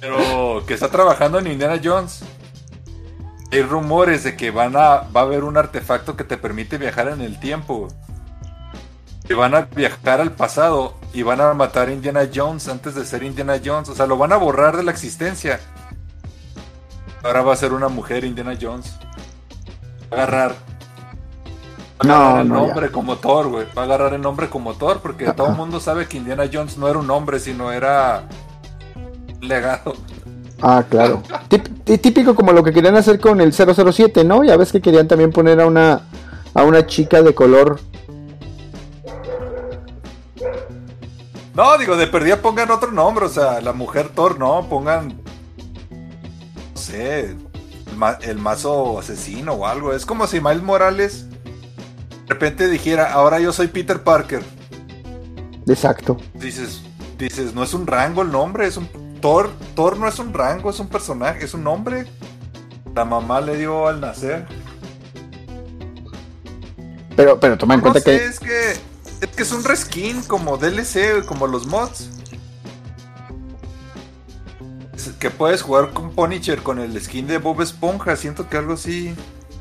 Pero 0.00 0.64
que 0.66 0.74
está 0.74 0.88
trabajando 0.88 1.38
en 1.38 1.46
Indiana 1.46 1.80
Jones. 1.82 2.24
Hay 3.52 3.62
rumores 3.62 4.24
de 4.24 4.34
que 4.34 4.50
van 4.50 4.74
a, 4.74 5.02
va 5.14 5.20
a 5.20 5.24
haber 5.24 5.44
un 5.44 5.56
artefacto 5.56 6.16
que 6.16 6.24
te 6.24 6.36
permite 6.36 6.78
viajar 6.78 7.08
en 7.08 7.20
el 7.20 7.38
tiempo. 7.38 7.88
Que 9.32 9.38
van 9.38 9.54
a 9.54 9.62
viajar 9.62 10.20
al 10.20 10.32
pasado 10.32 10.92
y 11.14 11.22
van 11.22 11.40
a 11.40 11.54
matar 11.54 11.88
a 11.88 11.92
Indiana 11.94 12.28
Jones 12.34 12.68
antes 12.68 12.94
de 12.94 13.02
ser 13.06 13.22
Indiana 13.22 13.58
Jones. 13.64 13.88
O 13.88 13.94
sea, 13.94 14.04
lo 14.04 14.18
van 14.18 14.30
a 14.30 14.36
borrar 14.36 14.76
de 14.76 14.82
la 14.82 14.90
existencia. 14.90 15.58
Ahora 17.22 17.40
va 17.40 17.54
a 17.54 17.56
ser 17.56 17.72
una 17.72 17.88
mujer 17.88 18.24
Indiana 18.24 18.54
Jones. 18.60 18.92
Va 20.12 20.18
a 20.18 20.22
agarrar. 20.24 20.54
Va 22.06 22.14
a 22.14 22.18
agarrar 22.18 22.40
el 22.42 22.48
nombre 22.50 22.90
como 22.90 23.16
Thor, 23.16 23.48
güey. 23.48 23.66
Va 23.74 23.80
a 23.80 23.84
agarrar 23.86 24.12
el 24.12 24.20
nombre 24.20 24.50
como 24.50 24.74
Thor 24.74 25.00
porque 25.00 25.32
todo 25.32 25.46
el 25.46 25.56
mundo 25.56 25.80
sabe 25.80 26.06
que 26.06 26.18
Indiana 26.18 26.44
Jones 26.52 26.76
no 26.76 26.86
era 26.86 26.98
un 26.98 27.10
hombre, 27.10 27.40
sino 27.40 27.72
era 27.72 28.24
legado. 29.40 29.94
Ah, 30.60 30.84
claro. 30.86 31.22
Típico 31.48 32.34
como 32.34 32.52
lo 32.52 32.62
que 32.62 32.74
querían 32.74 32.96
hacer 32.96 33.18
con 33.18 33.40
el 33.40 33.54
007, 33.54 34.24
¿no? 34.24 34.44
Ya 34.44 34.58
ves 34.58 34.72
que 34.72 34.82
querían 34.82 35.08
también 35.08 35.32
poner 35.32 35.58
a 35.58 35.64
una 35.64 36.02
a 36.52 36.64
una 36.64 36.86
chica 36.86 37.22
de 37.22 37.34
color 37.34 37.80
No, 41.54 41.76
digo, 41.76 41.96
de 41.96 42.06
perdida 42.06 42.40
pongan 42.40 42.70
otro 42.70 42.92
nombre, 42.92 43.26
o 43.26 43.28
sea, 43.28 43.60
la 43.60 43.72
mujer 43.72 44.08
Thor, 44.08 44.38
no, 44.38 44.66
pongan. 44.68 45.08
No 45.08 46.80
sé, 46.80 47.36
el, 48.22 48.38
mazo 48.38 48.98
asesino 48.98 49.52
o 49.52 49.66
algo. 49.66 49.92
Es 49.92 50.06
como 50.06 50.26
si 50.26 50.40
Miles 50.40 50.62
Morales 50.62 51.26
de 51.28 52.28
repente 52.28 52.68
dijera, 52.68 53.12
ahora 53.12 53.38
yo 53.38 53.52
soy 53.52 53.68
Peter 53.68 54.02
Parker. 54.02 54.42
Exacto. 55.66 56.16
Dices, 56.34 56.82
dices, 57.18 57.54
no 57.54 57.62
es 57.62 57.74
un 57.74 57.86
rango 57.86 58.22
el 58.22 58.32
nombre, 58.32 58.66
es 58.66 58.76
un. 58.76 58.88
Thor, 59.20 59.50
Thor 59.76 59.98
no 59.98 60.08
es 60.08 60.18
un 60.18 60.32
rango, 60.32 60.70
es 60.70 60.80
un 60.80 60.88
personaje, 60.88 61.44
es 61.44 61.54
un 61.54 61.62
nombre. 61.62 62.06
La 62.94 63.04
mamá 63.04 63.40
le 63.40 63.56
dio 63.56 63.86
al 63.86 64.00
nacer. 64.00 64.46
Pero, 67.14 67.38
pero 67.38 67.58
toma 67.58 67.74
en 67.74 67.80
cuenta 67.80 68.00
que. 68.00 68.16
Es 68.16 68.40
que 68.40 68.91
es 69.22 69.28
que 69.28 69.44
es 69.44 69.52
un 69.52 69.64
reskin 69.64 70.22
como 70.22 70.58
DLC, 70.58 71.24
como 71.24 71.46
los 71.46 71.66
mods. 71.66 72.10
que 75.18 75.30
puedes 75.30 75.62
jugar 75.62 75.92
con 75.92 76.10
Punisher 76.10 76.62
con 76.62 76.80
el 76.80 77.00
skin 77.00 77.28
de 77.28 77.38
Bob 77.38 77.62
Esponja. 77.62 78.16
Siento 78.16 78.48
que 78.48 78.56
algo 78.56 78.74
así. 78.74 79.14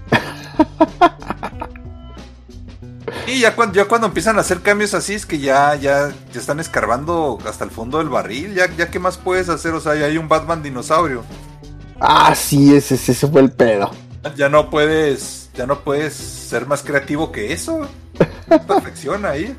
y 3.28 3.42
ya 3.42 3.56
cuando, 3.56 3.76
ya 3.76 3.86
cuando 3.86 4.08
empiezan 4.08 4.38
a 4.38 4.42
hacer 4.42 4.62
cambios 4.62 4.96
así 4.96 5.14
es 5.14 5.28
que 5.28 5.38
ya, 5.38 5.76
ya, 5.76 6.12
ya 6.34 6.40
están 6.40 6.60
escarbando 6.60 7.38
hasta 7.48 7.64
el 7.64 7.70
fondo 7.70 8.00
del 8.00 8.10
barril. 8.10 8.56
Ya, 8.56 8.76
ya 8.76 8.90
qué 8.90 8.98
más 8.98 9.20
puedes 9.20 9.50
hacer. 9.50 9.74
O 9.74 9.80
sea, 9.80 9.96
ya 9.96 10.06
hay 10.06 10.18
un 10.18 10.28
Batman 10.28 10.64
dinosaurio. 10.64 11.24
Ah, 12.00 12.34
sí, 12.34 12.76
ese, 12.76 12.96
ese 12.96 13.28
fue 13.28 13.42
el 13.42 13.52
pedo. 13.52 13.92
Ya 14.36 14.50
no 14.50 14.72
puedes. 14.72 15.41
Ya 15.56 15.66
no 15.66 15.80
puedes 15.80 16.14
ser 16.14 16.66
más 16.66 16.82
creativo 16.82 17.32
que 17.32 17.52
eso. 17.52 17.88
Perfección 18.68 19.26
ahí. 19.26 19.56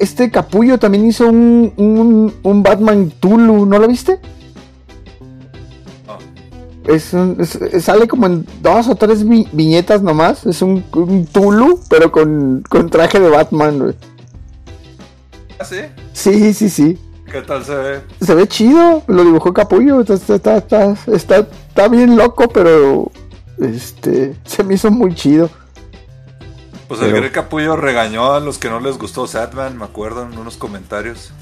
este 0.00 0.30
Capullo 0.30 0.78
también 0.78 1.06
hizo 1.06 1.28
un, 1.28 2.34
un, 2.42 2.62
Batman 2.62 3.10
Tulu, 3.10 3.66
¿no 3.66 3.78
lo 3.78 3.88
viste? 3.88 4.18
Es, 6.86 7.14
sale 7.80 8.08
como 8.08 8.26
en 8.26 8.46
dos 8.60 8.88
o 8.88 8.96
tres 8.96 9.24
viñetas 9.26 10.02
nomás. 10.02 10.44
Es 10.46 10.62
un, 10.62 10.82
Tulu, 11.32 11.80
pero 11.88 12.10
con, 12.10 12.62
traje 12.90 13.20
de 13.20 13.28
Batman, 13.28 13.94
¿Ah, 15.58 15.64
sí? 15.64 15.76
Sí, 16.12 16.52
sí, 16.52 16.68
sí. 16.68 16.98
¿Qué 17.30 17.40
tal 17.40 17.64
se 17.64 17.74
ve? 17.74 18.00
Se 18.20 18.34
ve 18.34 18.48
chido, 18.48 19.04
lo 19.06 19.24
dibujó 19.24 19.54
Capullo. 19.54 20.00
Está, 20.00 20.14
está, 20.14 20.56
está, 20.56 20.96
está, 21.06 21.36
está 21.38 21.88
bien 21.88 22.16
loco, 22.16 22.48
pero 22.48 23.10
este 23.62 24.36
se 24.44 24.64
me 24.64 24.74
hizo 24.74 24.90
muy 24.90 25.14
chido. 25.14 25.50
Pues 26.88 27.00
el 27.00 27.12
Greg 27.12 27.32
Capullo 27.32 27.76
regañó 27.76 28.34
a 28.34 28.40
los 28.40 28.58
que 28.58 28.68
no 28.68 28.78
les 28.78 28.98
gustó 28.98 29.26
Satman, 29.26 29.78
me 29.78 29.84
acuerdo 29.84 30.24
en 30.24 30.36
unos 30.36 30.58
comentarios. 30.58 31.32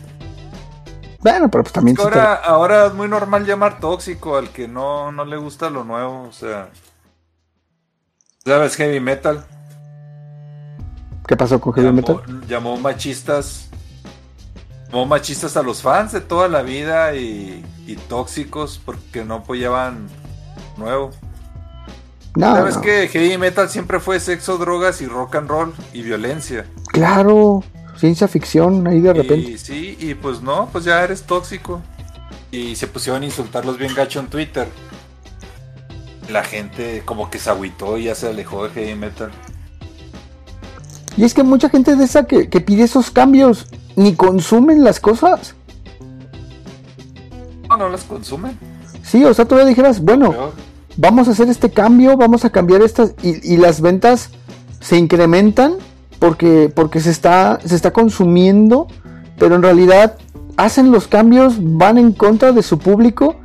Bueno, 1.18 1.50
pero 1.50 1.64
pues 1.64 1.72
también. 1.72 1.98
ahora, 2.00 2.34
ahora 2.34 2.86
es 2.86 2.94
muy 2.94 3.08
normal 3.08 3.44
llamar 3.44 3.80
tóxico 3.80 4.36
al 4.36 4.50
que 4.50 4.68
no, 4.68 5.12
no 5.12 5.24
le 5.24 5.36
gusta 5.36 5.68
lo 5.68 5.84
nuevo, 5.84 6.22
o 6.22 6.32
sea. 6.32 6.70
¿Sabes 8.44 8.76
heavy 8.76 9.00
metal? 9.00 9.44
¿Qué 11.26 11.36
pasó 11.36 11.60
con 11.60 11.74
heavy 11.74 11.92
metal? 11.92 12.22
Llamó 12.46 12.76
machistas. 12.78 13.68
Llamó 14.88 15.06
machistas 15.06 15.56
a 15.56 15.62
los 15.62 15.82
fans 15.82 16.12
de 16.12 16.20
toda 16.20 16.48
la 16.48 16.62
vida 16.62 17.14
y, 17.14 17.64
y 17.86 17.96
tóxicos 17.96 18.80
porque 18.82 19.24
no 19.24 19.34
apoyaban 19.34 20.08
nuevo. 20.76 21.10
No, 22.36 22.54
Sabes 22.54 22.76
no. 22.76 22.82
que 22.82 23.08
heavy 23.08 23.36
metal 23.38 23.68
siempre 23.68 23.98
fue 24.00 24.20
sexo, 24.20 24.56
drogas 24.58 25.00
y 25.00 25.06
rock 25.06 25.36
and 25.36 25.48
roll 25.48 25.72
y 25.92 26.02
violencia. 26.02 26.64
Claro, 26.88 27.64
ciencia 27.96 28.28
ficción 28.28 28.86
ahí 28.86 29.00
de 29.00 29.12
repente. 29.12 29.50
Y 29.50 29.58
sí, 29.58 29.96
y 30.00 30.14
pues 30.14 30.40
no, 30.40 30.68
pues 30.70 30.84
ya 30.84 31.02
eres 31.02 31.22
tóxico. 31.22 31.80
Y 32.52 32.76
se 32.76 32.86
pusieron 32.86 33.22
a 33.22 33.26
insultarlos 33.26 33.78
bien 33.78 33.94
gacho 33.94 34.20
en 34.20 34.26
Twitter. 34.28 34.68
La 36.30 36.44
gente 36.44 37.02
como 37.04 37.30
que 37.30 37.38
se 37.38 37.50
agüitó 37.50 37.98
y 37.98 38.04
ya 38.04 38.14
se 38.14 38.28
alejó 38.28 38.64
de 38.64 38.70
heavy 38.70 38.94
metal. 38.94 39.30
Y 41.16 41.24
es 41.24 41.34
que 41.34 41.42
mucha 41.42 41.68
gente 41.68 41.96
de 41.96 42.04
esa 42.04 42.24
que, 42.24 42.48
que 42.48 42.60
pide 42.60 42.84
esos 42.84 43.10
cambios 43.10 43.66
ni 43.96 44.14
consumen 44.14 44.84
las 44.84 45.00
cosas. 45.00 45.54
No, 47.68 47.76
no 47.76 47.88
las 47.88 48.04
consumen. 48.04 48.56
Sí, 49.02 49.24
o 49.24 49.34
sea, 49.34 49.44
todavía 49.44 49.68
dijeras, 49.68 50.00
bueno. 50.00 50.52
Vamos 50.96 51.28
a 51.28 51.32
hacer 51.32 51.48
este 51.48 51.70
cambio, 51.70 52.16
vamos 52.16 52.44
a 52.44 52.50
cambiar 52.50 52.82
estas 52.82 53.14
y, 53.22 53.54
y 53.54 53.56
las 53.56 53.80
ventas 53.80 54.30
se 54.80 54.96
incrementan 54.96 55.74
porque, 56.18 56.70
porque 56.74 57.00
se, 57.00 57.10
está, 57.10 57.58
se 57.64 57.74
está 57.74 57.92
consumiendo, 57.92 58.86
pero 59.38 59.54
en 59.54 59.62
realidad 59.62 60.16
hacen 60.56 60.90
los 60.92 61.08
cambios, 61.08 61.56
van 61.58 61.98
en 61.98 62.12
contra 62.12 62.52
de 62.52 62.62
su 62.62 62.78
público 62.78 63.36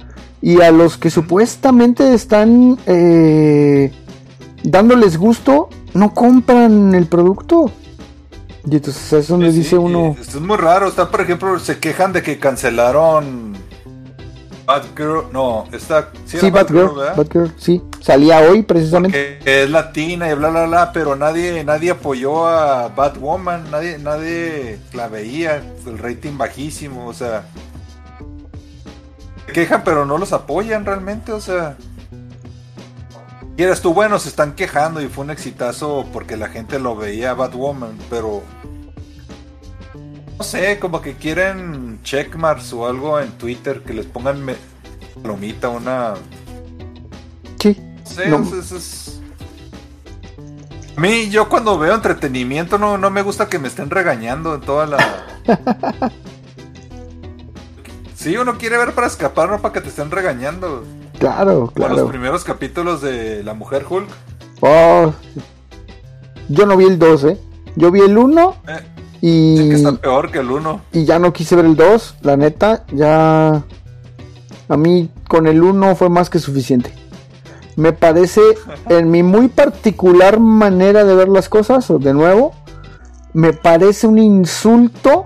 y 0.41 0.61
a 0.61 0.71
los 0.71 0.97
que 0.97 1.09
supuestamente 1.09 2.13
están 2.13 2.77
eh, 2.85 3.91
dándoles 4.63 5.17
gusto, 5.17 5.69
no 5.93 6.13
compran 6.13 6.93
el 6.93 7.07
producto. 7.07 7.71
Y 8.69 8.75
entonces 8.75 9.13
es 9.13 9.27
donde 9.27 9.51
Sí, 9.51 9.59
dice 9.59 9.69
sí, 9.71 9.75
uno, 9.75 10.15
Esto 10.19 10.37
es 10.37 10.43
muy 10.43 10.57
raro. 10.57 10.87
Está, 10.87 11.09
por 11.09 11.21
ejemplo, 11.21 11.57
se 11.59 11.79
quejan 11.79 12.13
de 12.13 12.21
que 12.21 12.39
cancelaron 12.39 13.54
Batgirl. 14.65 15.31
No, 15.31 15.67
está. 15.71 16.09
sí, 16.25 16.37
era 16.37 16.49
Batgirl, 16.49 16.95
¿verdad? 16.95 17.15
Batgirl, 17.15 17.53
sí, 17.57 17.81
salía 18.01 18.39
hoy 18.39 18.63
precisamente. 18.63 19.39
Es 19.45 19.69
latina 19.69 20.29
y 20.29 20.33
bla 20.33 20.49
bla 20.49 20.65
bla, 20.65 20.91
pero 20.91 21.15
nadie 21.15 21.63
nadie 21.63 21.91
apoyó 21.91 22.47
a 22.47 22.89
Batwoman, 22.89 23.69
nadie 23.71 23.97
nadie 23.99 24.79
la 24.93 25.07
veía, 25.07 25.61
el 25.85 25.97
rating 25.97 26.37
bajísimo, 26.37 27.07
o 27.07 27.13
sea, 27.13 27.45
se 29.45 29.53
quejan 29.53 29.83
pero 29.83 30.05
no 30.05 30.17
los 30.17 30.33
apoyan 30.33 30.85
realmente, 30.85 31.31
o 31.31 31.39
sea, 31.39 31.77
quieres 33.55 33.81
tú 33.81 33.93
bueno 33.93 34.19
se 34.19 34.29
están 34.29 34.53
quejando 34.53 35.01
y 35.01 35.07
fue 35.07 35.23
un 35.23 35.31
exitazo 35.31 36.05
porque 36.11 36.37
la 36.37 36.47
gente 36.49 36.79
lo 36.79 36.95
veía 36.95 37.31
a 37.31 37.33
Batwoman, 37.35 37.97
pero 38.09 38.41
no 40.37 40.43
sé, 40.43 40.79
como 40.79 41.01
que 41.01 41.13
quieren 41.15 41.99
checkmarks 42.03 42.73
o 42.73 42.87
algo 42.87 43.19
en 43.19 43.31
Twitter 43.33 43.81
que 43.83 43.93
les 43.93 44.05
pongan 44.05 44.43
me- 44.43 44.55
palomita 45.21 45.69
una 45.69 46.13
Sí, 47.59 47.77
Sí, 48.03 48.21
No. 48.27 48.43
es- 48.59 48.71
es- 48.71 49.21
A 50.97 51.01
mí, 51.01 51.29
yo 51.29 51.49
cuando 51.49 51.77
veo 51.77 51.93
entretenimiento 51.95 52.77
no, 52.77 52.97
no 52.97 53.09
me 53.09 53.21
gusta 53.21 53.49
que 53.49 53.59
me 53.59 53.67
estén 53.67 53.89
regañando 53.89 54.55
en 54.55 54.61
toda 54.61 54.85
la... 54.87 55.25
Sí, 58.15 58.35
uno 58.37 58.57
quiere 58.57 58.77
ver 58.77 58.93
para 58.93 59.07
escapar, 59.07 59.49
no 59.49 59.61
para 59.61 59.73
que 59.73 59.81
te 59.81 59.89
estén 59.89 60.09
regañando. 60.09 60.83
claro, 61.19 61.71
Como 61.73 61.87
los 61.87 61.95
claro. 61.97 62.07
primeros 62.07 62.43
capítulos 62.43 63.01
de 63.01 63.43
La 63.43 63.53
Mujer 63.53 63.85
Hulk. 63.87 64.09
Oh, 64.61 65.13
yo 66.49 66.65
no 66.65 66.75
vi 66.77 66.85
el 66.85 66.97
2, 66.97 67.23
¿eh? 67.25 67.37
Yo 67.75 67.91
vi 67.91 67.99
el 67.99 68.17
1 68.17 68.55
Eh, 68.67 68.79
y, 69.21 69.69
que 69.69 69.75
está 69.75 69.93
peor 69.93 70.31
que 70.31 70.39
el 70.39 70.51
1. 70.51 70.81
y 70.93 71.05
ya 71.05 71.19
no 71.19 71.33
quise 71.33 71.55
ver 71.55 71.65
el 71.65 71.75
2, 71.75 72.15
la 72.21 72.37
neta, 72.37 72.83
ya... 72.91 73.63
A 74.67 74.77
mí 74.77 75.11
con 75.27 75.45
el 75.45 75.61
1 75.61 75.95
fue 75.95 76.09
más 76.09 76.29
que 76.31 76.39
suficiente. 76.39 76.91
Me 77.75 77.93
parece, 77.93 78.41
en 78.89 79.11
mi 79.11 79.21
muy 79.23 79.47
particular 79.47 80.39
manera 80.39 81.03
de 81.03 81.13
ver 81.15 81.29
las 81.29 81.49
cosas, 81.49 81.89
o 81.91 81.99
de 81.99 82.13
nuevo, 82.13 82.53
me 83.33 83.53
parece 83.53 84.07
un 84.07 84.17
insulto 84.17 85.25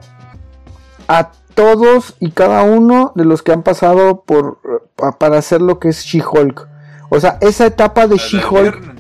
a 1.08 1.32
todos 1.54 2.16
y 2.20 2.32
cada 2.32 2.64
uno 2.64 3.12
de 3.16 3.26
los 3.26 3.42
que 3.44 3.52
han 3.52 3.64
pasado 3.64 4.24
por 4.26 4.60
pa- 4.96 5.12
para 5.18 5.38
hacer 5.38 5.62
lo 5.62 5.80
que 5.80 5.90
es 5.90 6.04
She-Hulk. 6.04 6.68
O 7.10 7.20
sea, 7.20 7.38
esa 7.42 7.66
etapa 7.66 8.08
de 8.08 8.18
She-Hulk 8.18 8.98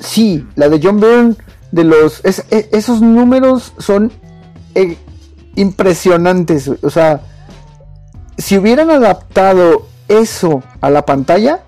Sí, 0.00 0.46
la 0.54 0.68
de 0.70 0.80
John 0.82 1.00
Byrne, 1.00 1.34
de 1.72 1.84
los. 1.84 2.22
e- 2.24 2.68
esos 2.72 3.00
números 3.00 3.72
son 3.78 4.12
eh, 4.74 4.96
impresionantes. 5.54 6.70
O 6.82 6.90
sea, 6.90 7.20
si 8.38 8.56
hubieran 8.58 8.90
adaptado 8.90 9.86
eso 10.08 10.62
a 10.80 10.90
la 10.90 11.04
pantalla, 11.04 11.64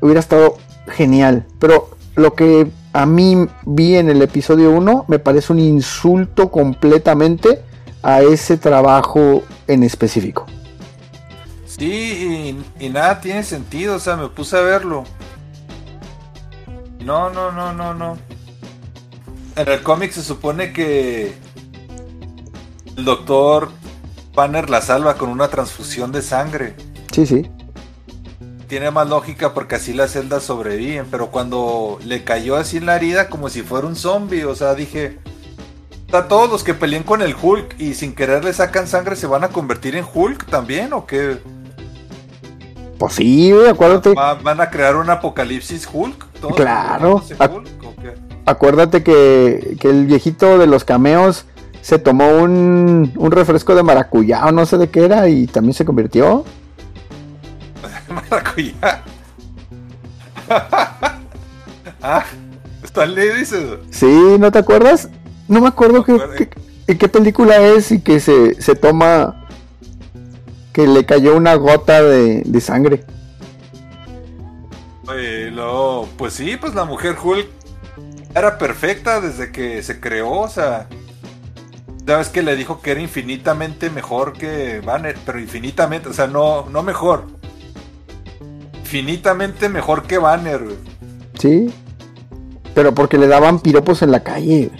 hubiera 0.00 0.20
estado 0.20 0.56
genial. 0.88 1.46
Pero 1.58 1.90
lo 2.16 2.34
que 2.34 2.70
a 2.92 3.06
mí 3.06 3.46
vi 3.64 3.96
en 3.96 4.10
el 4.10 4.20
episodio 4.22 4.70
1 4.72 5.06
me 5.08 5.18
parece 5.18 5.52
un 5.52 5.60
insulto 5.60 6.50
completamente 6.50 7.62
a 8.02 8.20
ese 8.22 8.56
trabajo 8.56 9.42
en 9.66 9.82
específico. 9.82 10.46
Sí, 11.66 12.56
y 12.78 12.88
nada 12.90 13.20
tiene 13.20 13.42
sentido, 13.42 13.96
o 13.96 13.98
sea, 13.98 14.16
me 14.16 14.28
puse 14.28 14.56
a 14.56 14.60
verlo. 14.60 15.04
No, 17.00 17.30
no, 17.30 17.50
no, 17.50 17.72
no, 17.72 17.94
no. 17.94 18.18
En 19.56 19.68
el 19.68 19.82
cómic 19.82 20.12
se 20.12 20.22
supone 20.22 20.72
que 20.72 21.34
el 22.96 23.04
doctor 23.04 23.70
Banner 24.34 24.70
la 24.70 24.80
salva 24.80 25.14
con 25.16 25.28
una 25.28 25.48
transfusión 25.48 26.10
de 26.12 26.22
sangre. 26.22 26.74
Sí, 27.12 27.26
sí. 27.26 27.50
Tiene 28.66 28.90
más 28.90 29.06
lógica 29.08 29.52
porque 29.52 29.74
así 29.74 29.92
las 29.92 30.12
celdas 30.12 30.44
sobreviven, 30.44 31.06
pero 31.10 31.26
cuando 31.30 31.98
le 32.04 32.24
cayó 32.24 32.56
así 32.56 32.78
en 32.78 32.86
la 32.86 32.96
herida 32.96 33.28
como 33.28 33.50
si 33.50 33.60
fuera 33.62 33.86
un 33.86 33.96
zombie, 33.96 34.44
o 34.46 34.54
sea, 34.54 34.74
dije, 34.74 35.18
¿a 36.10 36.22
todos 36.28 36.48
los 36.50 36.64
que 36.64 36.72
peleen 36.72 37.02
con 37.02 37.20
el 37.20 37.36
Hulk 37.40 37.74
y 37.78 37.92
sin 37.92 38.14
querer 38.14 38.42
le 38.44 38.54
sacan 38.54 38.86
sangre 38.88 39.16
se 39.16 39.26
van 39.26 39.44
a 39.44 39.48
convertir 39.48 39.94
en 39.96 40.06
Hulk 40.10 40.46
también 40.46 40.94
o 40.94 41.04
qué? 41.04 41.38
Pues 42.98 43.12
sí, 43.14 43.52
acuérdate. 43.68 44.14
¿Va- 44.14 44.34
¿Van 44.34 44.62
a 44.62 44.70
crear 44.70 44.96
un 44.96 45.10
apocalipsis 45.10 45.86
Hulk? 45.92 46.26
¿Todos 46.40 46.56
Claro. 46.56 47.16
Hulk? 47.38 47.81
Acuérdate 48.44 49.02
que, 49.02 49.76
que 49.80 49.88
el 49.88 50.06
viejito 50.06 50.58
de 50.58 50.66
los 50.66 50.84
cameos 50.84 51.46
se 51.80 51.98
tomó 51.98 52.28
un, 52.28 53.12
un 53.16 53.30
refresco 53.30 53.74
de 53.74 53.82
maracuyá 53.82 54.46
o 54.46 54.52
no 54.52 54.66
sé 54.66 54.78
de 54.78 54.88
qué 54.88 55.04
era 55.04 55.28
y 55.28 55.46
también 55.46 55.74
se 55.74 55.84
convirtió. 55.84 56.44
Maracuyá. 58.08 59.02
ah, 62.02 62.24
Stanley 62.82 63.38
dices. 63.38 63.78
Sí, 63.90 64.36
¿no 64.38 64.50
te 64.50 64.58
acuerdas? 64.58 65.08
No 65.48 65.60
me 65.60 65.68
acuerdo 65.68 66.04
No 66.06 66.96
qué, 66.98 67.08
película 67.08 67.60
es 67.60 67.90
y 67.92 68.00
que 68.00 68.20
se, 68.20 68.60
se 68.60 68.74
toma 68.74 69.46
que 70.72 70.86
le 70.86 71.04
cayó 71.04 71.36
una 71.36 71.54
gota 71.54 72.02
de, 72.02 72.42
de 72.44 72.60
sangre. 72.60 73.04
Luego, 75.52 76.08
pues 76.16 76.32
sí, 76.32 76.56
pues 76.56 76.74
la 76.74 76.84
mujer 76.84 77.16
Hulk 77.22 77.46
era 78.34 78.58
perfecta 78.58 79.20
desde 79.20 79.52
que 79.52 79.82
se 79.82 80.00
creó, 80.00 80.40
o 80.40 80.48
sea. 80.48 80.88
Sabes 82.06 82.28
que 82.28 82.42
le 82.42 82.56
dijo 82.56 82.80
que 82.80 82.90
era 82.90 83.00
infinitamente 83.00 83.88
mejor 83.88 84.32
que 84.32 84.80
Banner, 84.80 85.16
pero 85.24 85.38
infinitamente, 85.38 86.08
o 86.08 86.12
sea, 86.12 86.26
no, 86.26 86.68
no 86.68 86.82
mejor. 86.82 87.26
Infinitamente 88.80 89.68
mejor 89.68 90.02
que 90.02 90.18
Banner, 90.18 90.64
güey. 90.64 90.76
Sí. 91.38 91.72
Pero 92.74 92.92
porque 92.94 93.18
le 93.18 93.28
daban 93.28 93.60
piropos 93.60 94.02
en 94.02 94.10
la 94.10 94.20
calle. 94.20 94.70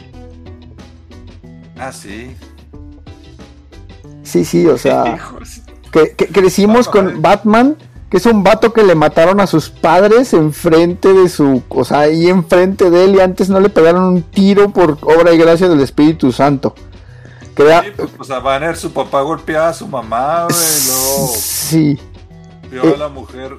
Ah, 1.78 1.92
sí. 1.92 2.34
Sí, 4.22 4.44
sí, 4.44 4.66
o 4.66 4.78
sea, 4.78 5.18
que, 5.92 6.12
que 6.12 6.26
crecimos 6.26 6.86
No, 6.86 6.92
no, 6.94 6.98
con 7.00 7.08
eh. 7.10 7.18
Batman, 7.20 7.76
que 8.12 8.18
es 8.18 8.26
un 8.26 8.44
vato 8.44 8.74
que 8.74 8.82
le 8.82 8.94
mataron 8.94 9.40
a 9.40 9.46
sus 9.46 9.70
padres 9.70 10.34
enfrente 10.34 11.14
de 11.14 11.30
su, 11.30 11.62
o 11.70 11.82
sea, 11.82 12.00
ahí 12.00 12.28
enfrente 12.28 12.90
de 12.90 13.04
él 13.06 13.14
y 13.14 13.20
antes 13.20 13.48
no 13.48 13.58
le 13.58 13.70
pegaron 13.70 14.04
un 14.04 14.22
tiro 14.22 14.68
por 14.70 14.98
obra 15.00 15.32
y 15.32 15.38
gracia 15.38 15.66
del 15.66 15.80
Espíritu 15.80 16.30
Santo. 16.30 16.74
Que 17.56 17.62
Sí, 17.66 17.90
pues, 17.96 18.10
pues 18.14 18.30
a 18.30 18.38
Banner 18.40 18.76
su 18.76 18.92
papá 18.92 19.22
golpeaba 19.22 19.70
a 19.70 19.72
su 19.72 19.88
mamá, 19.88 20.42
güey, 20.44 20.58
luego 20.88 21.32
sí, 21.34 21.98
vio 22.70 22.84
Eh. 22.84 22.94
a 22.96 22.98
la 22.98 23.08
mujer 23.08 23.56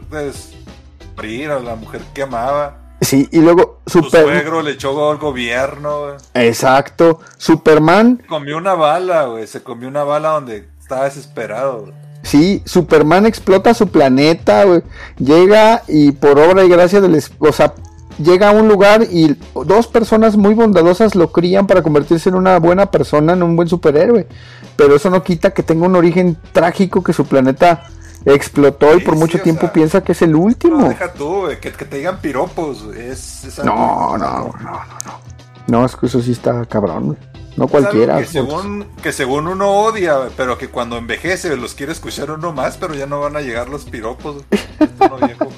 morir, 1.18 1.50
a 1.50 1.60
la 1.60 1.76
mujer 1.76 2.02
que 2.13 2.22
amaba. 2.22 2.78
sí, 3.02 3.28
y 3.32 3.39
luego 3.39 3.80
Su 3.88 4.04
suegro 4.04 4.62
le 4.62 4.74
echó 4.74 5.10
al 5.10 5.18
gobierno, 5.18 6.02
güey. 6.02 6.16
exacto, 6.36 7.22
Superman, 7.38 8.22
Comió 8.30 8.58
una 8.58 8.76
bala, 8.76 9.26
güey. 9.26 9.48
Se 9.48 9.63
comió 9.63 9.88
una 9.88 10.04
bala 10.04 10.30
donde 10.30 10.70
estaba 10.80 11.06
desesperado. 11.06 11.82
güey. 11.86 12.03
Sí, 12.24 12.64
Superman 12.66 13.26
explota 13.28 13.74
su 13.76 13.88
planeta, 13.90 14.64
güey. 14.64 14.82
llega 15.20 15.84
y 15.88 16.12
por 16.14 16.40
obra 16.40 16.64
y 16.66 16.70
gracia 16.70 17.00
del, 17.02 17.22
o 17.40 17.52
sea, 17.52 17.74
llega 18.18 18.50
a 18.50 18.52
un 18.54 18.68
lugar 18.68 19.04
y 19.12 19.38
dos 19.66 19.86
personas 19.88 20.36
muy 20.38 20.54
bondadosas 20.56 21.14
lo 21.16 21.32
crían 21.32 21.68
para 21.68 21.84
convertirse 21.84 22.30
en 22.30 22.36
una 22.36 22.58
buena 22.60 22.88
persona, 22.90 23.34
en 23.34 23.44
un 23.44 23.56
buen 23.56 23.68
superhéroe. 23.68 24.28
Pero 24.76 24.96
eso 24.96 25.10
no 25.12 25.22
quita 25.24 25.52
que 25.52 25.62
tenga 25.62 25.86
un 25.86 25.96
origen 25.96 26.36
trágico, 26.52 27.04
que 27.04 27.14
su 27.14 27.26
planeta 27.26 27.84
explotó 28.26 28.96
y 28.96 29.02
por 29.02 29.16
mucho 29.16 29.40
tiempo 29.42 29.62
sea, 29.64 29.74
piensa 29.74 30.02
que 30.04 30.14
es 30.14 30.22
el 30.22 30.32
No, 30.32 30.40
último. 30.40 30.88
deja 30.88 31.12
tú, 31.14 31.42
güey, 31.42 31.60
que, 31.60 31.72
que 31.72 31.86
te 31.86 31.98
digan 31.98 32.18
piropos, 32.22 32.86
es, 32.96 33.44
es 33.44 33.60
algo- 33.60 33.76
No, 33.76 34.18
no, 34.18 34.26
no, 34.40 34.54
no, 34.64 34.72
no. 35.06 35.34
No, 35.68 35.86
es 35.86 35.96
que 35.96 36.06
eso 36.08 36.22
sí 36.22 36.32
está 36.32 36.66
cabrón, 36.66 37.06
güey. 37.08 37.18
No 37.56 37.68
cualquiera. 37.68 38.18
Que 38.20 38.26
según, 38.26 38.88
que 39.02 39.12
según 39.12 39.48
uno 39.48 39.72
odia, 39.72 40.30
pero 40.36 40.58
que 40.58 40.70
cuando 40.70 40.98
envejece 40.98 41.56
los 41.56 41.76
quiere 41.76 41.92
escuchar 41.92 42.32
uno 42.32 42.52
más, 42.52 42.78
pero 42.78 42.94
ya 42.96 43.06
no 43.06 43.20
van 43.20 43.36
a 43.36 43.42
llegar 43.42 43.70
los 43.70 43.86
piropos. 43.86 44.44
viejo. 45.26 45.50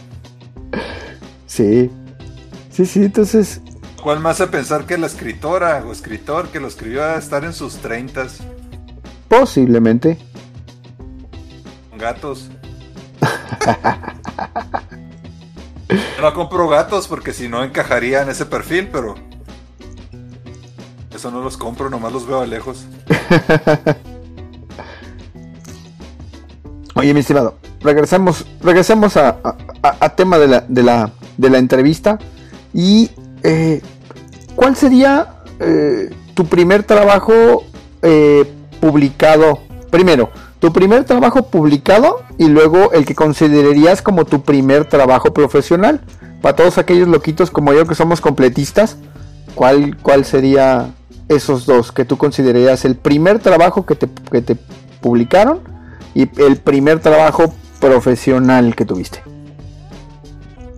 Sí. 1.48 1.90
Sí, 2.72 2.86
sí, 2.86 3.04
entonces. 3.04 3.62
¿Cuál 4.04 4.20
me 4.20 4.30
hace 4.30 4.46
pensar 4.48 4.86
que 4.86 4.98
la 4.98 5.08
escritora 5.08 5.84
o 5.86 5.92
escritor 5.92 6.50
que 6.50 6.60
lo 6.60 6.68
escribió 6.68 7.04
a 7.04 7.16
estar 7.18 7.44
en 7.44 7.54
sus 7.54 7.78
treintas 7.78 8.40
Posiblemente. 9.28 10.18
gatos? 11.98 12.50
No 16.22 16.34
compro 16.34 16.68
gatos 16.68 17.08
porque 17.08 17.34
si 17.34 17.48
no 17.48 17.64
encajaría 17.64 18.24
en 18.24 18.30
ese 18.30 18.46
perfil, 18.48 18.90
pero 18.92 19.14
no 21.32 21.42
los 21.42 21.58
compro, 21.58 21.90
nomás 21.90 22.12
los 22.14 22.26
veo 22.28 22.42
de 22.42 22.48
lejos. 22.48 22.86
Oye, 26.96 27.14
mi 27.14 27.20
estimado, 27.20 27.56
a, 29.18 29.30
a- 29.44 29.56
a- 29.84 29.98
a 30.00 30.10
tema 30.16 30.38
de 30.38 30.48
la, 30.48 30.62
de 30.68 30.84
la, 30.84 31.12
de 31.38 31.50
la 31.50 31.58
entrevista. 31.58 32.18
Y 32.74 33.12
eh, 33.44 33.82
¿cuál 34.56 34.76
sería 34.76 35.42
eh, 35.60 36.10
tu 36.34 36.46
primer 36.46 36.84
trabajo 36.84 37.64
eh, 38.02 38.50
publicado? 38.80 39.60
Primero, 39.92 40.30
tu 40.60 40.72
primer 40.72 41.04
trabajo 41.04 41.44
publicado 41.44 42.20
y 42.38 42.48
luego 42.48 42.92
el 42.94 43.06
que 43.06 43.14
considerarías 43.16 44.02
como 44.02 44.26
tu 44.26 44.42
primer 44.44 44.86
trabajo 44.86 45.34
profesional. 45.34 46.02
Para 46.42 46.56
todos 46.56 46.78
aquellos 46.78 47.08
loquitos 47.10 47.52
como 47.52 47.74
yo 47.74 47.86
que 47.86 47.96
somos 47.96 48.22
completistas, 48.22 48.98
¿cuál, 49.56 49.98
cuál 49.98 50.26
sería 50.26 50.94
esos 51.30 51.66
dos 51.66 51.92
que 51.92 52.06
tú 52.06 52.18
considerarías 52.18 52.86
el 52.86 52.96
primer 52.96 53.40
trabajo 53.40 53.86
que 53.86 53.96
te, 53.96 54.08
que 54.32 54.42
te 54.42 54.56
publicaron 55.02 55.60
y 56.14 56.30
el 56.42 56.58
primer 56.58 57.00
trabajo 57.00 57.54
profesional 57.80 58.76
que 58.76 58.86
tuviste? 58.86 59.22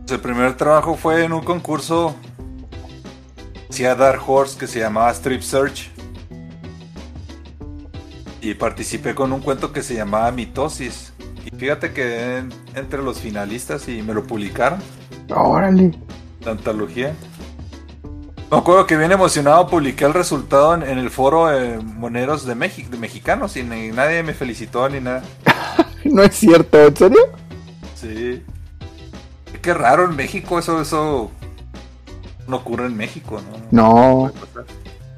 El 0.10 0.20
primer 0.20 0.56
trabajo 0.56 0.96
fue 0.96 1.24
en 1.26 1.34
un 1.34 1.42
concurso 1.44 2.16
hacía 3.70 3.94
Dark 3.96 4.22
Horse 4.26 4.58
que 4.58 4.68
se 4.68 4.80
llamaba 4.80 5.12
Strip 5.12 5.42
Search. 5.42 5.92
Y 8.42 8.54
participé 8.54 9.14
con 9.14 9.34
un 9.34 9.42
cuento 9.42 9.74
que 9.74 9.84
se 9.84 9.96
llamaba 9.96 10.32
Mitosis. 10.32 11.12
Y 11.46 11.56
fíjate 11.56 11.92
que 11.92 12.38
en- 12.38 12.54
entre 12.76 13.02
los 13.04 13.20
finalistas 13.20 13.88
y 13.90 14.02
me 14.02 14.14
lo 14.14 14.24
publicaron, 14.24 14.80
Órale. 15.36 15.92
la 16.46 16.52
antología. 16.52 17.14
Me 18.50 18.58
acuerdo 18.58 18.88
que 18.88 18.96
bien 18.96 19.12
emocionado 19.12 19.68
publiqué 19.68 20.06
el 20.06 20.14
resultado 20.14 20.74
en, 20.74 20.84
en 20.84 20.98
el 21.00 21.10
foro 21.10 21.48
de 21.48 21.80
moneros 21.80 22.46
de, 22.46 22.56
México, 22.56 22.90
de 22.90 22.98
mexicanos 22.98 23.58
y 23.58 23.64
ni- 23.64 23.90
nadie 23.92 24.24
me 24.24 24.34
felicitó 24.34 24.88
ni 24.90 25.00
nada. 25.02 25.24
No 26.06 26.24
es 26.24 26.36
cierto, 26.36 26.80
¿en 26.88 26.96
serio? 26.96 27.20
Sí. 27.96 28.42
Qué 29.62 29.74
raro 29.74 30.06
en 30.06 30.16
México, 30.16 30.58
eso, 30.58 30.80
eso 30.80 31.32
no 32.48 32.56
ocurre 32.58 32.86
en 32.86 32.96
México, 32.96 33.42
¿no? 33.72 34.30
No, 34.30 34.32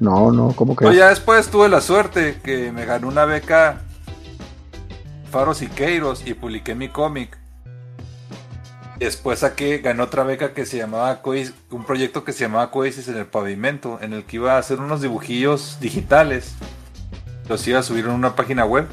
no, 0.00 0.32
no, 0.32 0.52
¿cómo 0.56 0.74
que? 0.74 0.84
Pero 0.86 0.96
ya 0.96 1.10
después 1.10 1.48
tuve 1.48 1.68
la 1.68 1.80
suerte 1.80 2.40
que 2.42 2.72
me 2.72 2.86
ganó 2.86 3.06
una 3.06 3.24
beca 3.24 3.82
Faros 5.30 5.62
y 5.62 5.68
Queiros 5.68 6.26
y 6.26 6.34
publiqué 6.34 6.74
mi 6.74 6.88
cómic. 6.88 7.38
Después 9.00 9.38
saqué, 9.38 9.78
gané 9.78 10.02
otra 10.02 10.24
beca 10.24 10.52
que 10.52 10.66
se 10.66 10.76
llamaba 10.76 11.22
Cois- 11.22 11.54
un 11.70 11.84
proyecto 11.84 12.22
que 12.22 12.32
se 12.34 12.40
llamaba 12.44 12.70
Coisis 12.70 13.08
en 13.08 13.16
el 13.16 13.24
pavimento, 13.26 13.98
en 14.02 14.12
el 14.12 14.24
que 14.24 14.36
iba 14.36 14.54
a 14.54 14.58
hacer 14.58 14.78
unos 14.78 15.00
dibujillos 15.00 15.78
digitales. 15.80 16.52
Los 17.48 17.66
iba 17.66 17.78
a 17.78 17.82
subir 17.82 18.04
en 18.04 18.10
una 18.12 18.36
página 18.36 18.66
web. 18.66 18.86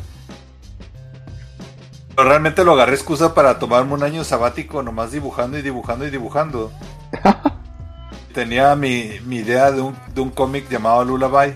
Pero 2.15 2.30
realmente 2.30 2.63
lo 2.63 2.72
agarré 2.72 2.93
excusa 2.96 3.34
para 3.36 3.60
tomarme 3.60 3.93
un 3.93 4.02
año 4.02 4.24
sabático 4.24 4.82
nomás 4.82 5.12
dibujando 5.12 5.58
y 5.60 5.62
dibujando 5.62 6.08
y 6.08 6.10
dibujando. 6.10 6.72
Tenía 8.34 8.76
mi, 8.78 9.20
mi 9.26 9.38
idea 9.38 9.72
de 9.72 9.82
un, 9.82 9.96
de 10.15 10.22
un 10.22 10.30
cómic 10.30 10.70
llamado 10.70 11.04
Lullaby. 11.04 11.54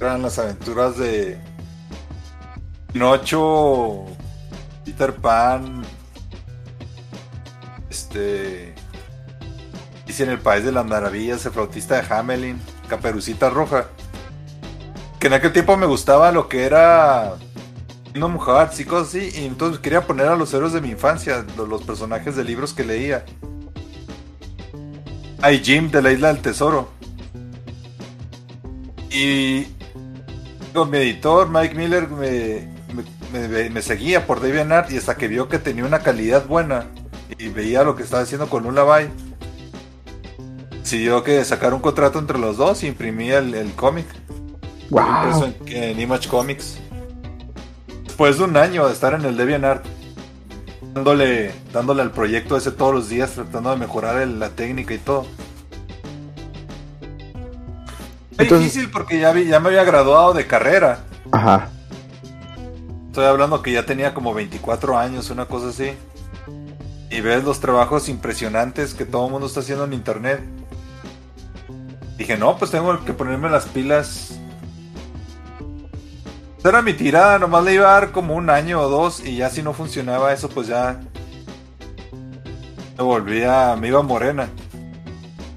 Eran 0.00 0.22
las 0.22 0.38
aventuras 0.38 0.96
de 0.96 1.38
Pinocho, 2.92 4.04
Peter 4.84 5.12
Pan, 5.14 5.82
este, 8.14 8.74
Alicia 10.04 10.24
en 10.24 10.30
el 10.30 10.38
País 10.38 10.64
de 10.64 10.72
las 10.72 10.86
Maravillas, 10.86 11.44
el 11.46 11.52
flautista 11.52 12.00
de 12.00 12.14
Hamelin, 12.14 12.60
Caperucita 12.88 13.50
Roja. 13.50 13.86
Que 15.18 15.26
en 15.26 15.32
aquel 15.32 15.52
tiempo 15.52 15.76
me 15.76 15.86
gustaba 15.86 16.30
lo 16.30 16.48
que 16.48 16.64
era 16.64 17.34
Kingdom 18.12 18.38
Hearts 18.38 18.78
y 18.80 18.84
cosas 18.84 19.08
así, 19.08 19.30
y 19.40 19.46
entonces 19.46 19.80
quería 19.80 20.06
poner 20.06 20.26
a 20.26 20.36
los 20.36 20.52
héroes 20.54 20.72
de 20.72 20.80
mi 20.80 20.90
infancia, 20.90 21.44
los, 21.56 21.82
personajes 21.82 22.36
de 22.36 22.44
libros 22.44 22.72
que 22.72 22.84
leía. 22.84 23.24
Hay 25.42 25.62
Jim 25.62 25.90
de 25.90 26.02
la 26.02 26.12
Isla 26.12 26.28
del 26.28 26.42
Tesoro. 26.42 26.90
Y 29.10 29.66
con 30.72 30.90
mi 30.90 30.98
editor, 30.98 31.48
Mike 31.48 31.74
Miller, 31.74 32.08
me, 32.08 32.68
me, 33.70 33.82
seguía 33.82 34.26
por 34.26 34.40
DeviantArt 34.40 34.90
y 34.92 34.98
hasta 34.98 35.16
que 35.16 35.28
vio 35.28 35.48
que 35.48 35.58
tenía 35.58 35.84
una 35.84 36.00
calidad 36.00 36.46
buena 36.46 36.86
y 37.38 37.48
veía 37.48 37.82
lo 37.84 37.96
que 37.96 38.02
estaba 38.02 38.22
haciendo 38.22 38.48
con 38.48 38.62
Lullaby, 38.64 39.08
decidió 40.82 41.22
que 41.24 41.44
sacar 41.44 41.74
un 41.74 41.80
contrato 41.80 42.18
entre 42.18 42.38
los 42.38 42.56
dos 42.56 42.82
y 42.82 42.86
imprimía 42.88 43.38
el, 43.38 43.54
el 43.54 43.72
cómic. 43.72 44.06
Wow. 44.90 45.44
en, 45.44 45.56
en 45.68 46.00
Image 46.00 46.28
Comics. 46.28 46.78
Después 48.04 48.38
de 48.38 48.44
un 48.44 48.56
año 48.56 48.86
de 48.86 48.92
estar 48.92 49.14
en 49.14 49.24
el 49.24 49.36
DeviantArt, 49.36 49.84
dándole, 50.92 51.52
dándole 51.72 52.02
al 52.02 52.12
proyecto 52.12 52.56
ese 52.56 52.70
todos 52.70 52.94
los 52.94 53.08
días, 53.08 53.32
tratando 53.32 53.70
de 53.70 53.76
mejorar 53.76 54.22
el- 54.22 54.38
la 54.38 54.50
técnica 54.50 54.94
y 54.94 54.98
todo. 54.98 55.26
Fue 58.36 58.44
Entonces- 58.44 58.72
difícil 58.72 58.90
porque 58.90 59.18
ya, 59.18 59.32
vi- 59.32 59.46
ya 59.46 59.58
me 59.60 59.68
había 59.68 59.84
graduado 59.84 60.32
de 60.34 60.46
carrera. 60.46 61.00
Ajá. 61.32 61.68
Estoy 63.06 63.24
hablando 63.26 63.62
que 63.62 63.72
ya 63.72 63.86
tenía 63.86 64.12
como 64.12 64.34
24 64.34 64.98
años, 64.98 65.30
una 65.30 65.46
cosa 65.46 65.68
así. 65.68 65.92
Y 67.10 67.20
ves 67.20 67.44
los 67.44 67.60
trabajos 67.60 68.08
impresionantes 68.08 68.94
que 68.94 69.04
todo 69.04 69.26
el 69.26 69.32
mundo 69.32 69.46
está 69.46 69.60
haciendo 69.60 69.84
en 69.84 69.92
internet. 69.92 70.40
Dije, 72.16 72.36
no, 72.36 72.56
pues 72.56 72.70
tengo 72.70 73.04
que 73.04 73.12
ponerme 73.12 73.50
las 73.50 73.66
pilas. 73.66 74.38
Esa 76.58 76.68
Era 76.68 76.82
mi 76.82 76.94
tirada, 76.94 77.38
nomás 77.38 77.64
le 77.64 77.74
iba 77.74 77.88
a 77.90 78.00
dar 78.00 78.12
como 78.12 78.34
un 78.34 78.48
año 78.50 78.80
o 78.80 78.88
dos 78.88 79.24
y 79.24 79.36
ya 79.36 79.50
si 79.50 79.62
no 79.62 79.74
funcionaba 79.74 80.32
eso, 80.32 80.48
pues 80.48 80.66
ya 80.66 81.00
me 82.96 83.04
volvía, 83.04 83.76
me 83.78 83.88
iba 83.88 84.02
morena. 84.02 84.48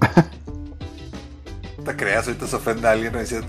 Te 1.84 1.96
creas, 1.96 2.26
ahorita 2.26 2.46
se 2.46 2.56
ofende 2.56 2.88
a 2.88 2.92
alguien 2.92 3.14
y 3.14 3.18
dice. 3.20 3.40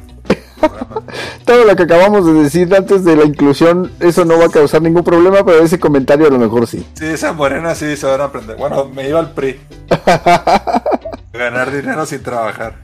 Todo 1.45 1.65
lo 1.65 1.75
que 1.75 1.83
acabamos 1.83 2.25
de 2.25 2.33
decir 2.33 2.73
antes 2.75 3.03
de 3.03 3.15
la 3.15 3.25
inclusión, 3.25 3.91
eso 3.99 4.25
no 4.25 4.37
va 4.37 4.45
a 4.45 4.49
causar 4.49 4.81
ningún 4.81 5.03
problema, 5.03 5.43
pero 5.43 5.59
ese 5.63 5.79
comentario 5.79 6.27
a 6.27 6.29
lo 6.29 6.37
mejor 6.39 6.67
sí. 6.67 6.85
Sí, 6.93 7.05
esa 7.05 7.33
morena 7.33 7.73
sí 7.75 7.95
se 7.97 8.05
van 8.05 8.21
a 8.21 8.25
aprender. 8.25 8.55
Bueno, 8.57 8.85
me 8.85 9.07
iba 9.09 9.19
al 9.19 9.31
PRI. 9.31 9.59
Ganar 11.33 11.71
dinero 11.71 12.05
sin 12.05 12.21
trabajar. 12.21 12.75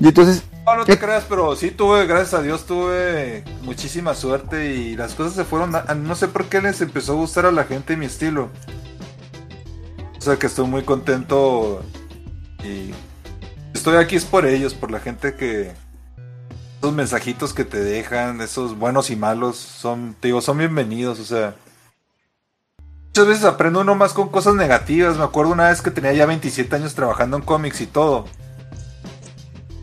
Y 0.00 0.08
entonces, 0.08 0.42
No, 0.66 0.76
no 0.76 0.84
te 0.84 0.98
creas, 0.98 1.24
pero 1.28 1.54
sí 1.56 1.70
tuve, 1.70 2.06
gracias 2.06 2.34
a 2.34 2.42
Dios, 2.42 2.64
tuve 2.66 3.44
muchísima 3.62 4.14
suerte 4.14 4.74
y 4.74 4.96
las 4.96 5.14
cosas 5.14 5.34
se 5.34 5.44
fueron. 5.44 5.74
a- 5.74 5.94
no 5.94 6.14
sé 6.14 6.28
por 6.28 6.46
qué 6.46 6.60
les 6.60 6.80
empezó 6.80 7.12
a 7.12 7.16
gustar 7.16 7.46
a 7.46 7.52
la 7.52 7.64
gente 7.64 7.96
mi 7.96 8.06
estilo. 8.06 8.50
O 10.18 10.20
sea 10.20 10.36
que 10.36 10.48
estoy 10.48 10.66
muy 10.66 10.82
contento 10.82 11.82
y 12.64 12.90
estoy 13.86 14.02
aquí 14.02 14.16
es 14.16 14.24
por 14.24 14.46
ellos, 14.46 14.74
por 14.74 14.90
la 14.90 14.98
gente 14.98 15.34
que. 15.36 15.72
Esos 16.78 16.92
mensajitos 16.92 17.54
que 17.54 17.64
te 17.64 17.78
dejan, 17.78 18.40
esos 18.40 18.76
buenos 18.76 19.10
y 19.10 19.16
malos, 19.16 19.56
son, 19.56 20.16
te 20.18 20.28
digo, 20.28 20.40
son 20.40 20.58
bienvenidos, 20.58 21.20
o 21.20 21.24
sea. 21.24 21.54
Muchas 23.06 23.26
veces 23.28 23.44
aprende 23.44 23.78
uno 23.78 23.94
más 23.94 24.12
con 24.12 24.28
cosas 24.28 24.56
negativas. 24.56 25.16
Me 25.16 25.22
acuerdo 25.22 25.52
una 25.52 25.68
vez 25.68 25.82
que 25.82 25.92
tenía 25.92 26.12
ya 26.12 26.26
27 26.26 26.74
años 26.74 26.96
trabajando 26.96 27.36
en 27.36 27.44
cómics 27.44 27.80
y 27.80 27.86
todo. 27.86 28.26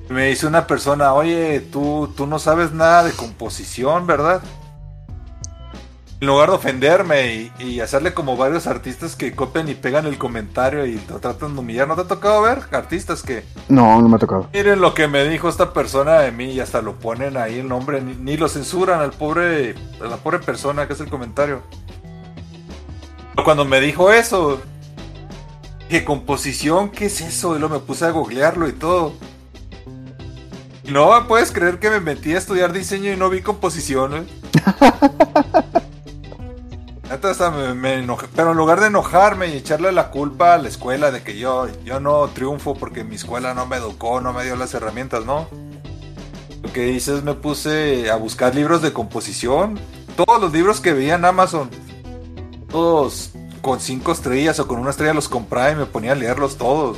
Me 0.09 0.27
dice 0.27 0.47
una 0.47 0.67
persona, 0.67 1.13
oye, 1.13 1.61
tú, 1.61 2.13
tú 2.15 2.27
no 2.27 2.39
sabes 2.39 2.73
nada 2.73 3.03
de 3.03 3.13
composición, 3.13 4.05
¿verdad? 4.05 4.43
En 6.23 6.27
lugar 6.27 6.51
de 6.51 6.55
ofenderme 6.55 7.35
y, 7.35 7.51
y 7.59 7.79
hacerle 7.81 8.13
como 8.13 8.37
varios 8.37 8.65
artistas 8.65 9.17
que 9.17 9.35
copian 9.35 9.67
y 9.67 9.73
pegan 9.73 10.05
el 10.05 10.17
comentario 10.17 10.85
y 10.85 10.97
lo 11.09 11.19
tratan 11.19 11.53
de 11.53 11.59
humillar. 11.59 11.85
¿No 11.85 11.95
te 11.95 12.01
ha 12.03 12.07
tocado 12.07 12.41
ver 12.43 12.59
artistas 12.71 13.21
que 13.21 13.43
No, 13.67 14.01
no 14.01 14.07
me 14.07 14.15
ha 14.15 14.19
tocado. 14.19 14.47
miren 14.53 14.79
lo 14.79 14.93
que 14.93 15.09
me 15.09 15.27
dijo 15.27 15.49
esta 15.49 15.73
persona 15.73 16.19
de 16.21 16.31
mí 16.31 16.51
y 16.51 16.61
hasta 16.61 16.81
lo 16.81 16.95
ponen 16.95 17.35
ahí 17.35 17.59
el 17.59 17.67
nombre, 17.67 17.99
ni, 17.99 18.15
ni 18.15 18.37
lo 18.37 18.47
censuran 18.47 19.01
al 19.01 19.11
pobre, 19.11 19.75
a 19.99 20.05
la 20.05 20.15
pobre 20.15 20.39
persona 20.39 20.87
que 20.87 20.93
hace 20.93 21.03
el 21.03 21.09
comentario. 21.09 21.61
Cuando 23.43 23.65
me 23.65 23.81
dijo 23.81 24.09
eso, 24.09 24.61
dije, 25.89 26.05
composición, 26.05 26.89
¿qué 26.89 27.07
es 27.07 27.19
eso? 27.19 27.57
Y 27.57 27.59
luego 27.59 27.75
me 27.75 27.81
puse 27.81 28.05
a 28.05 28.11
googlearlo 28.11 28.69
y 28.69 28.71
todo. 28.71 29.11
No 30.89 31.27
puedes 31.27 31.51
creer 31.51 31.79
que 31.79 31.89
me 31.89 31.99
metí 31.99 32.33
a 32.33 32.37
estudiar 32.37 32.71
diseño 32.71 33.11
y 33.11 33.17
no 33.17 33.29
vi 33.29 33.41
composición, 33.41 34.13
¿eh? 34.15 34.23
Hasta 37.29 37.51
me, 37.51 37.73
me 37.73 37.95
enojé. 37.95 38.27
Pero 38.35 38.51
en 38.51 38.57
lugar 38.57 38.79
de 38.79 38.87
enojarme 38.87 39.47
y 39.47 39.57
echarle 39.57 39.91
la 39.91 40.11
culpa 40.11 40.53
a 40.53 40.57
la 40.57 40.67
escuela 40.67 41.11
de 41.11 41.23
que 41.23 41.37
yo, 41.37 41.67
yo 41.83 41.99
no 41.99 42.27
triunfo 42.29 42.75
porque 42.75 43.03
mi 43.03 43.15
escuela 43.15 43.53
no 43.53 43.65
me 43.65 43.77
educó, 43.77 44.21
no 44.21 44.33
me 44.33 44.43
dio 44.43 44.55
las 44.55 44.73
herramientas, 44.73 45.25
¿no? 45.25 45.47
Lo 46.61 46.71
que 46.73 46.89
hice 46.91 47.15
es 47.15 47.23
me 47.23 47.33
puse 47.33 48.09
a 48.11 48.15
buscar 48.15 48.55
libros 48.55 48.81
de 48.81 48.93
composición. 48.93 49.79
Todos 50.15 50.41
los 50.41 50.51
libros 50.51 50.81
que 50.81 50.93
veía 50.93 51.15
en 51.15 51.25
Amazon. 51.25 51.69
Todos 52.69 53.31
con 53.61 53.79
cinco 53.79 54.11
estrellas 54.11 54.59
o 54.59 54.67
con 54.67 54.79
una 54.79 54.89
estrella 54.89 55.13
los 55.13 55.29
compraba 55.29 55.71
y 55.71 55.75
me 55.75 55.85
ponía 55.85 56.11
a 56.11 56.15
leerlos 56.15 56.57
todos. 56.57 56.97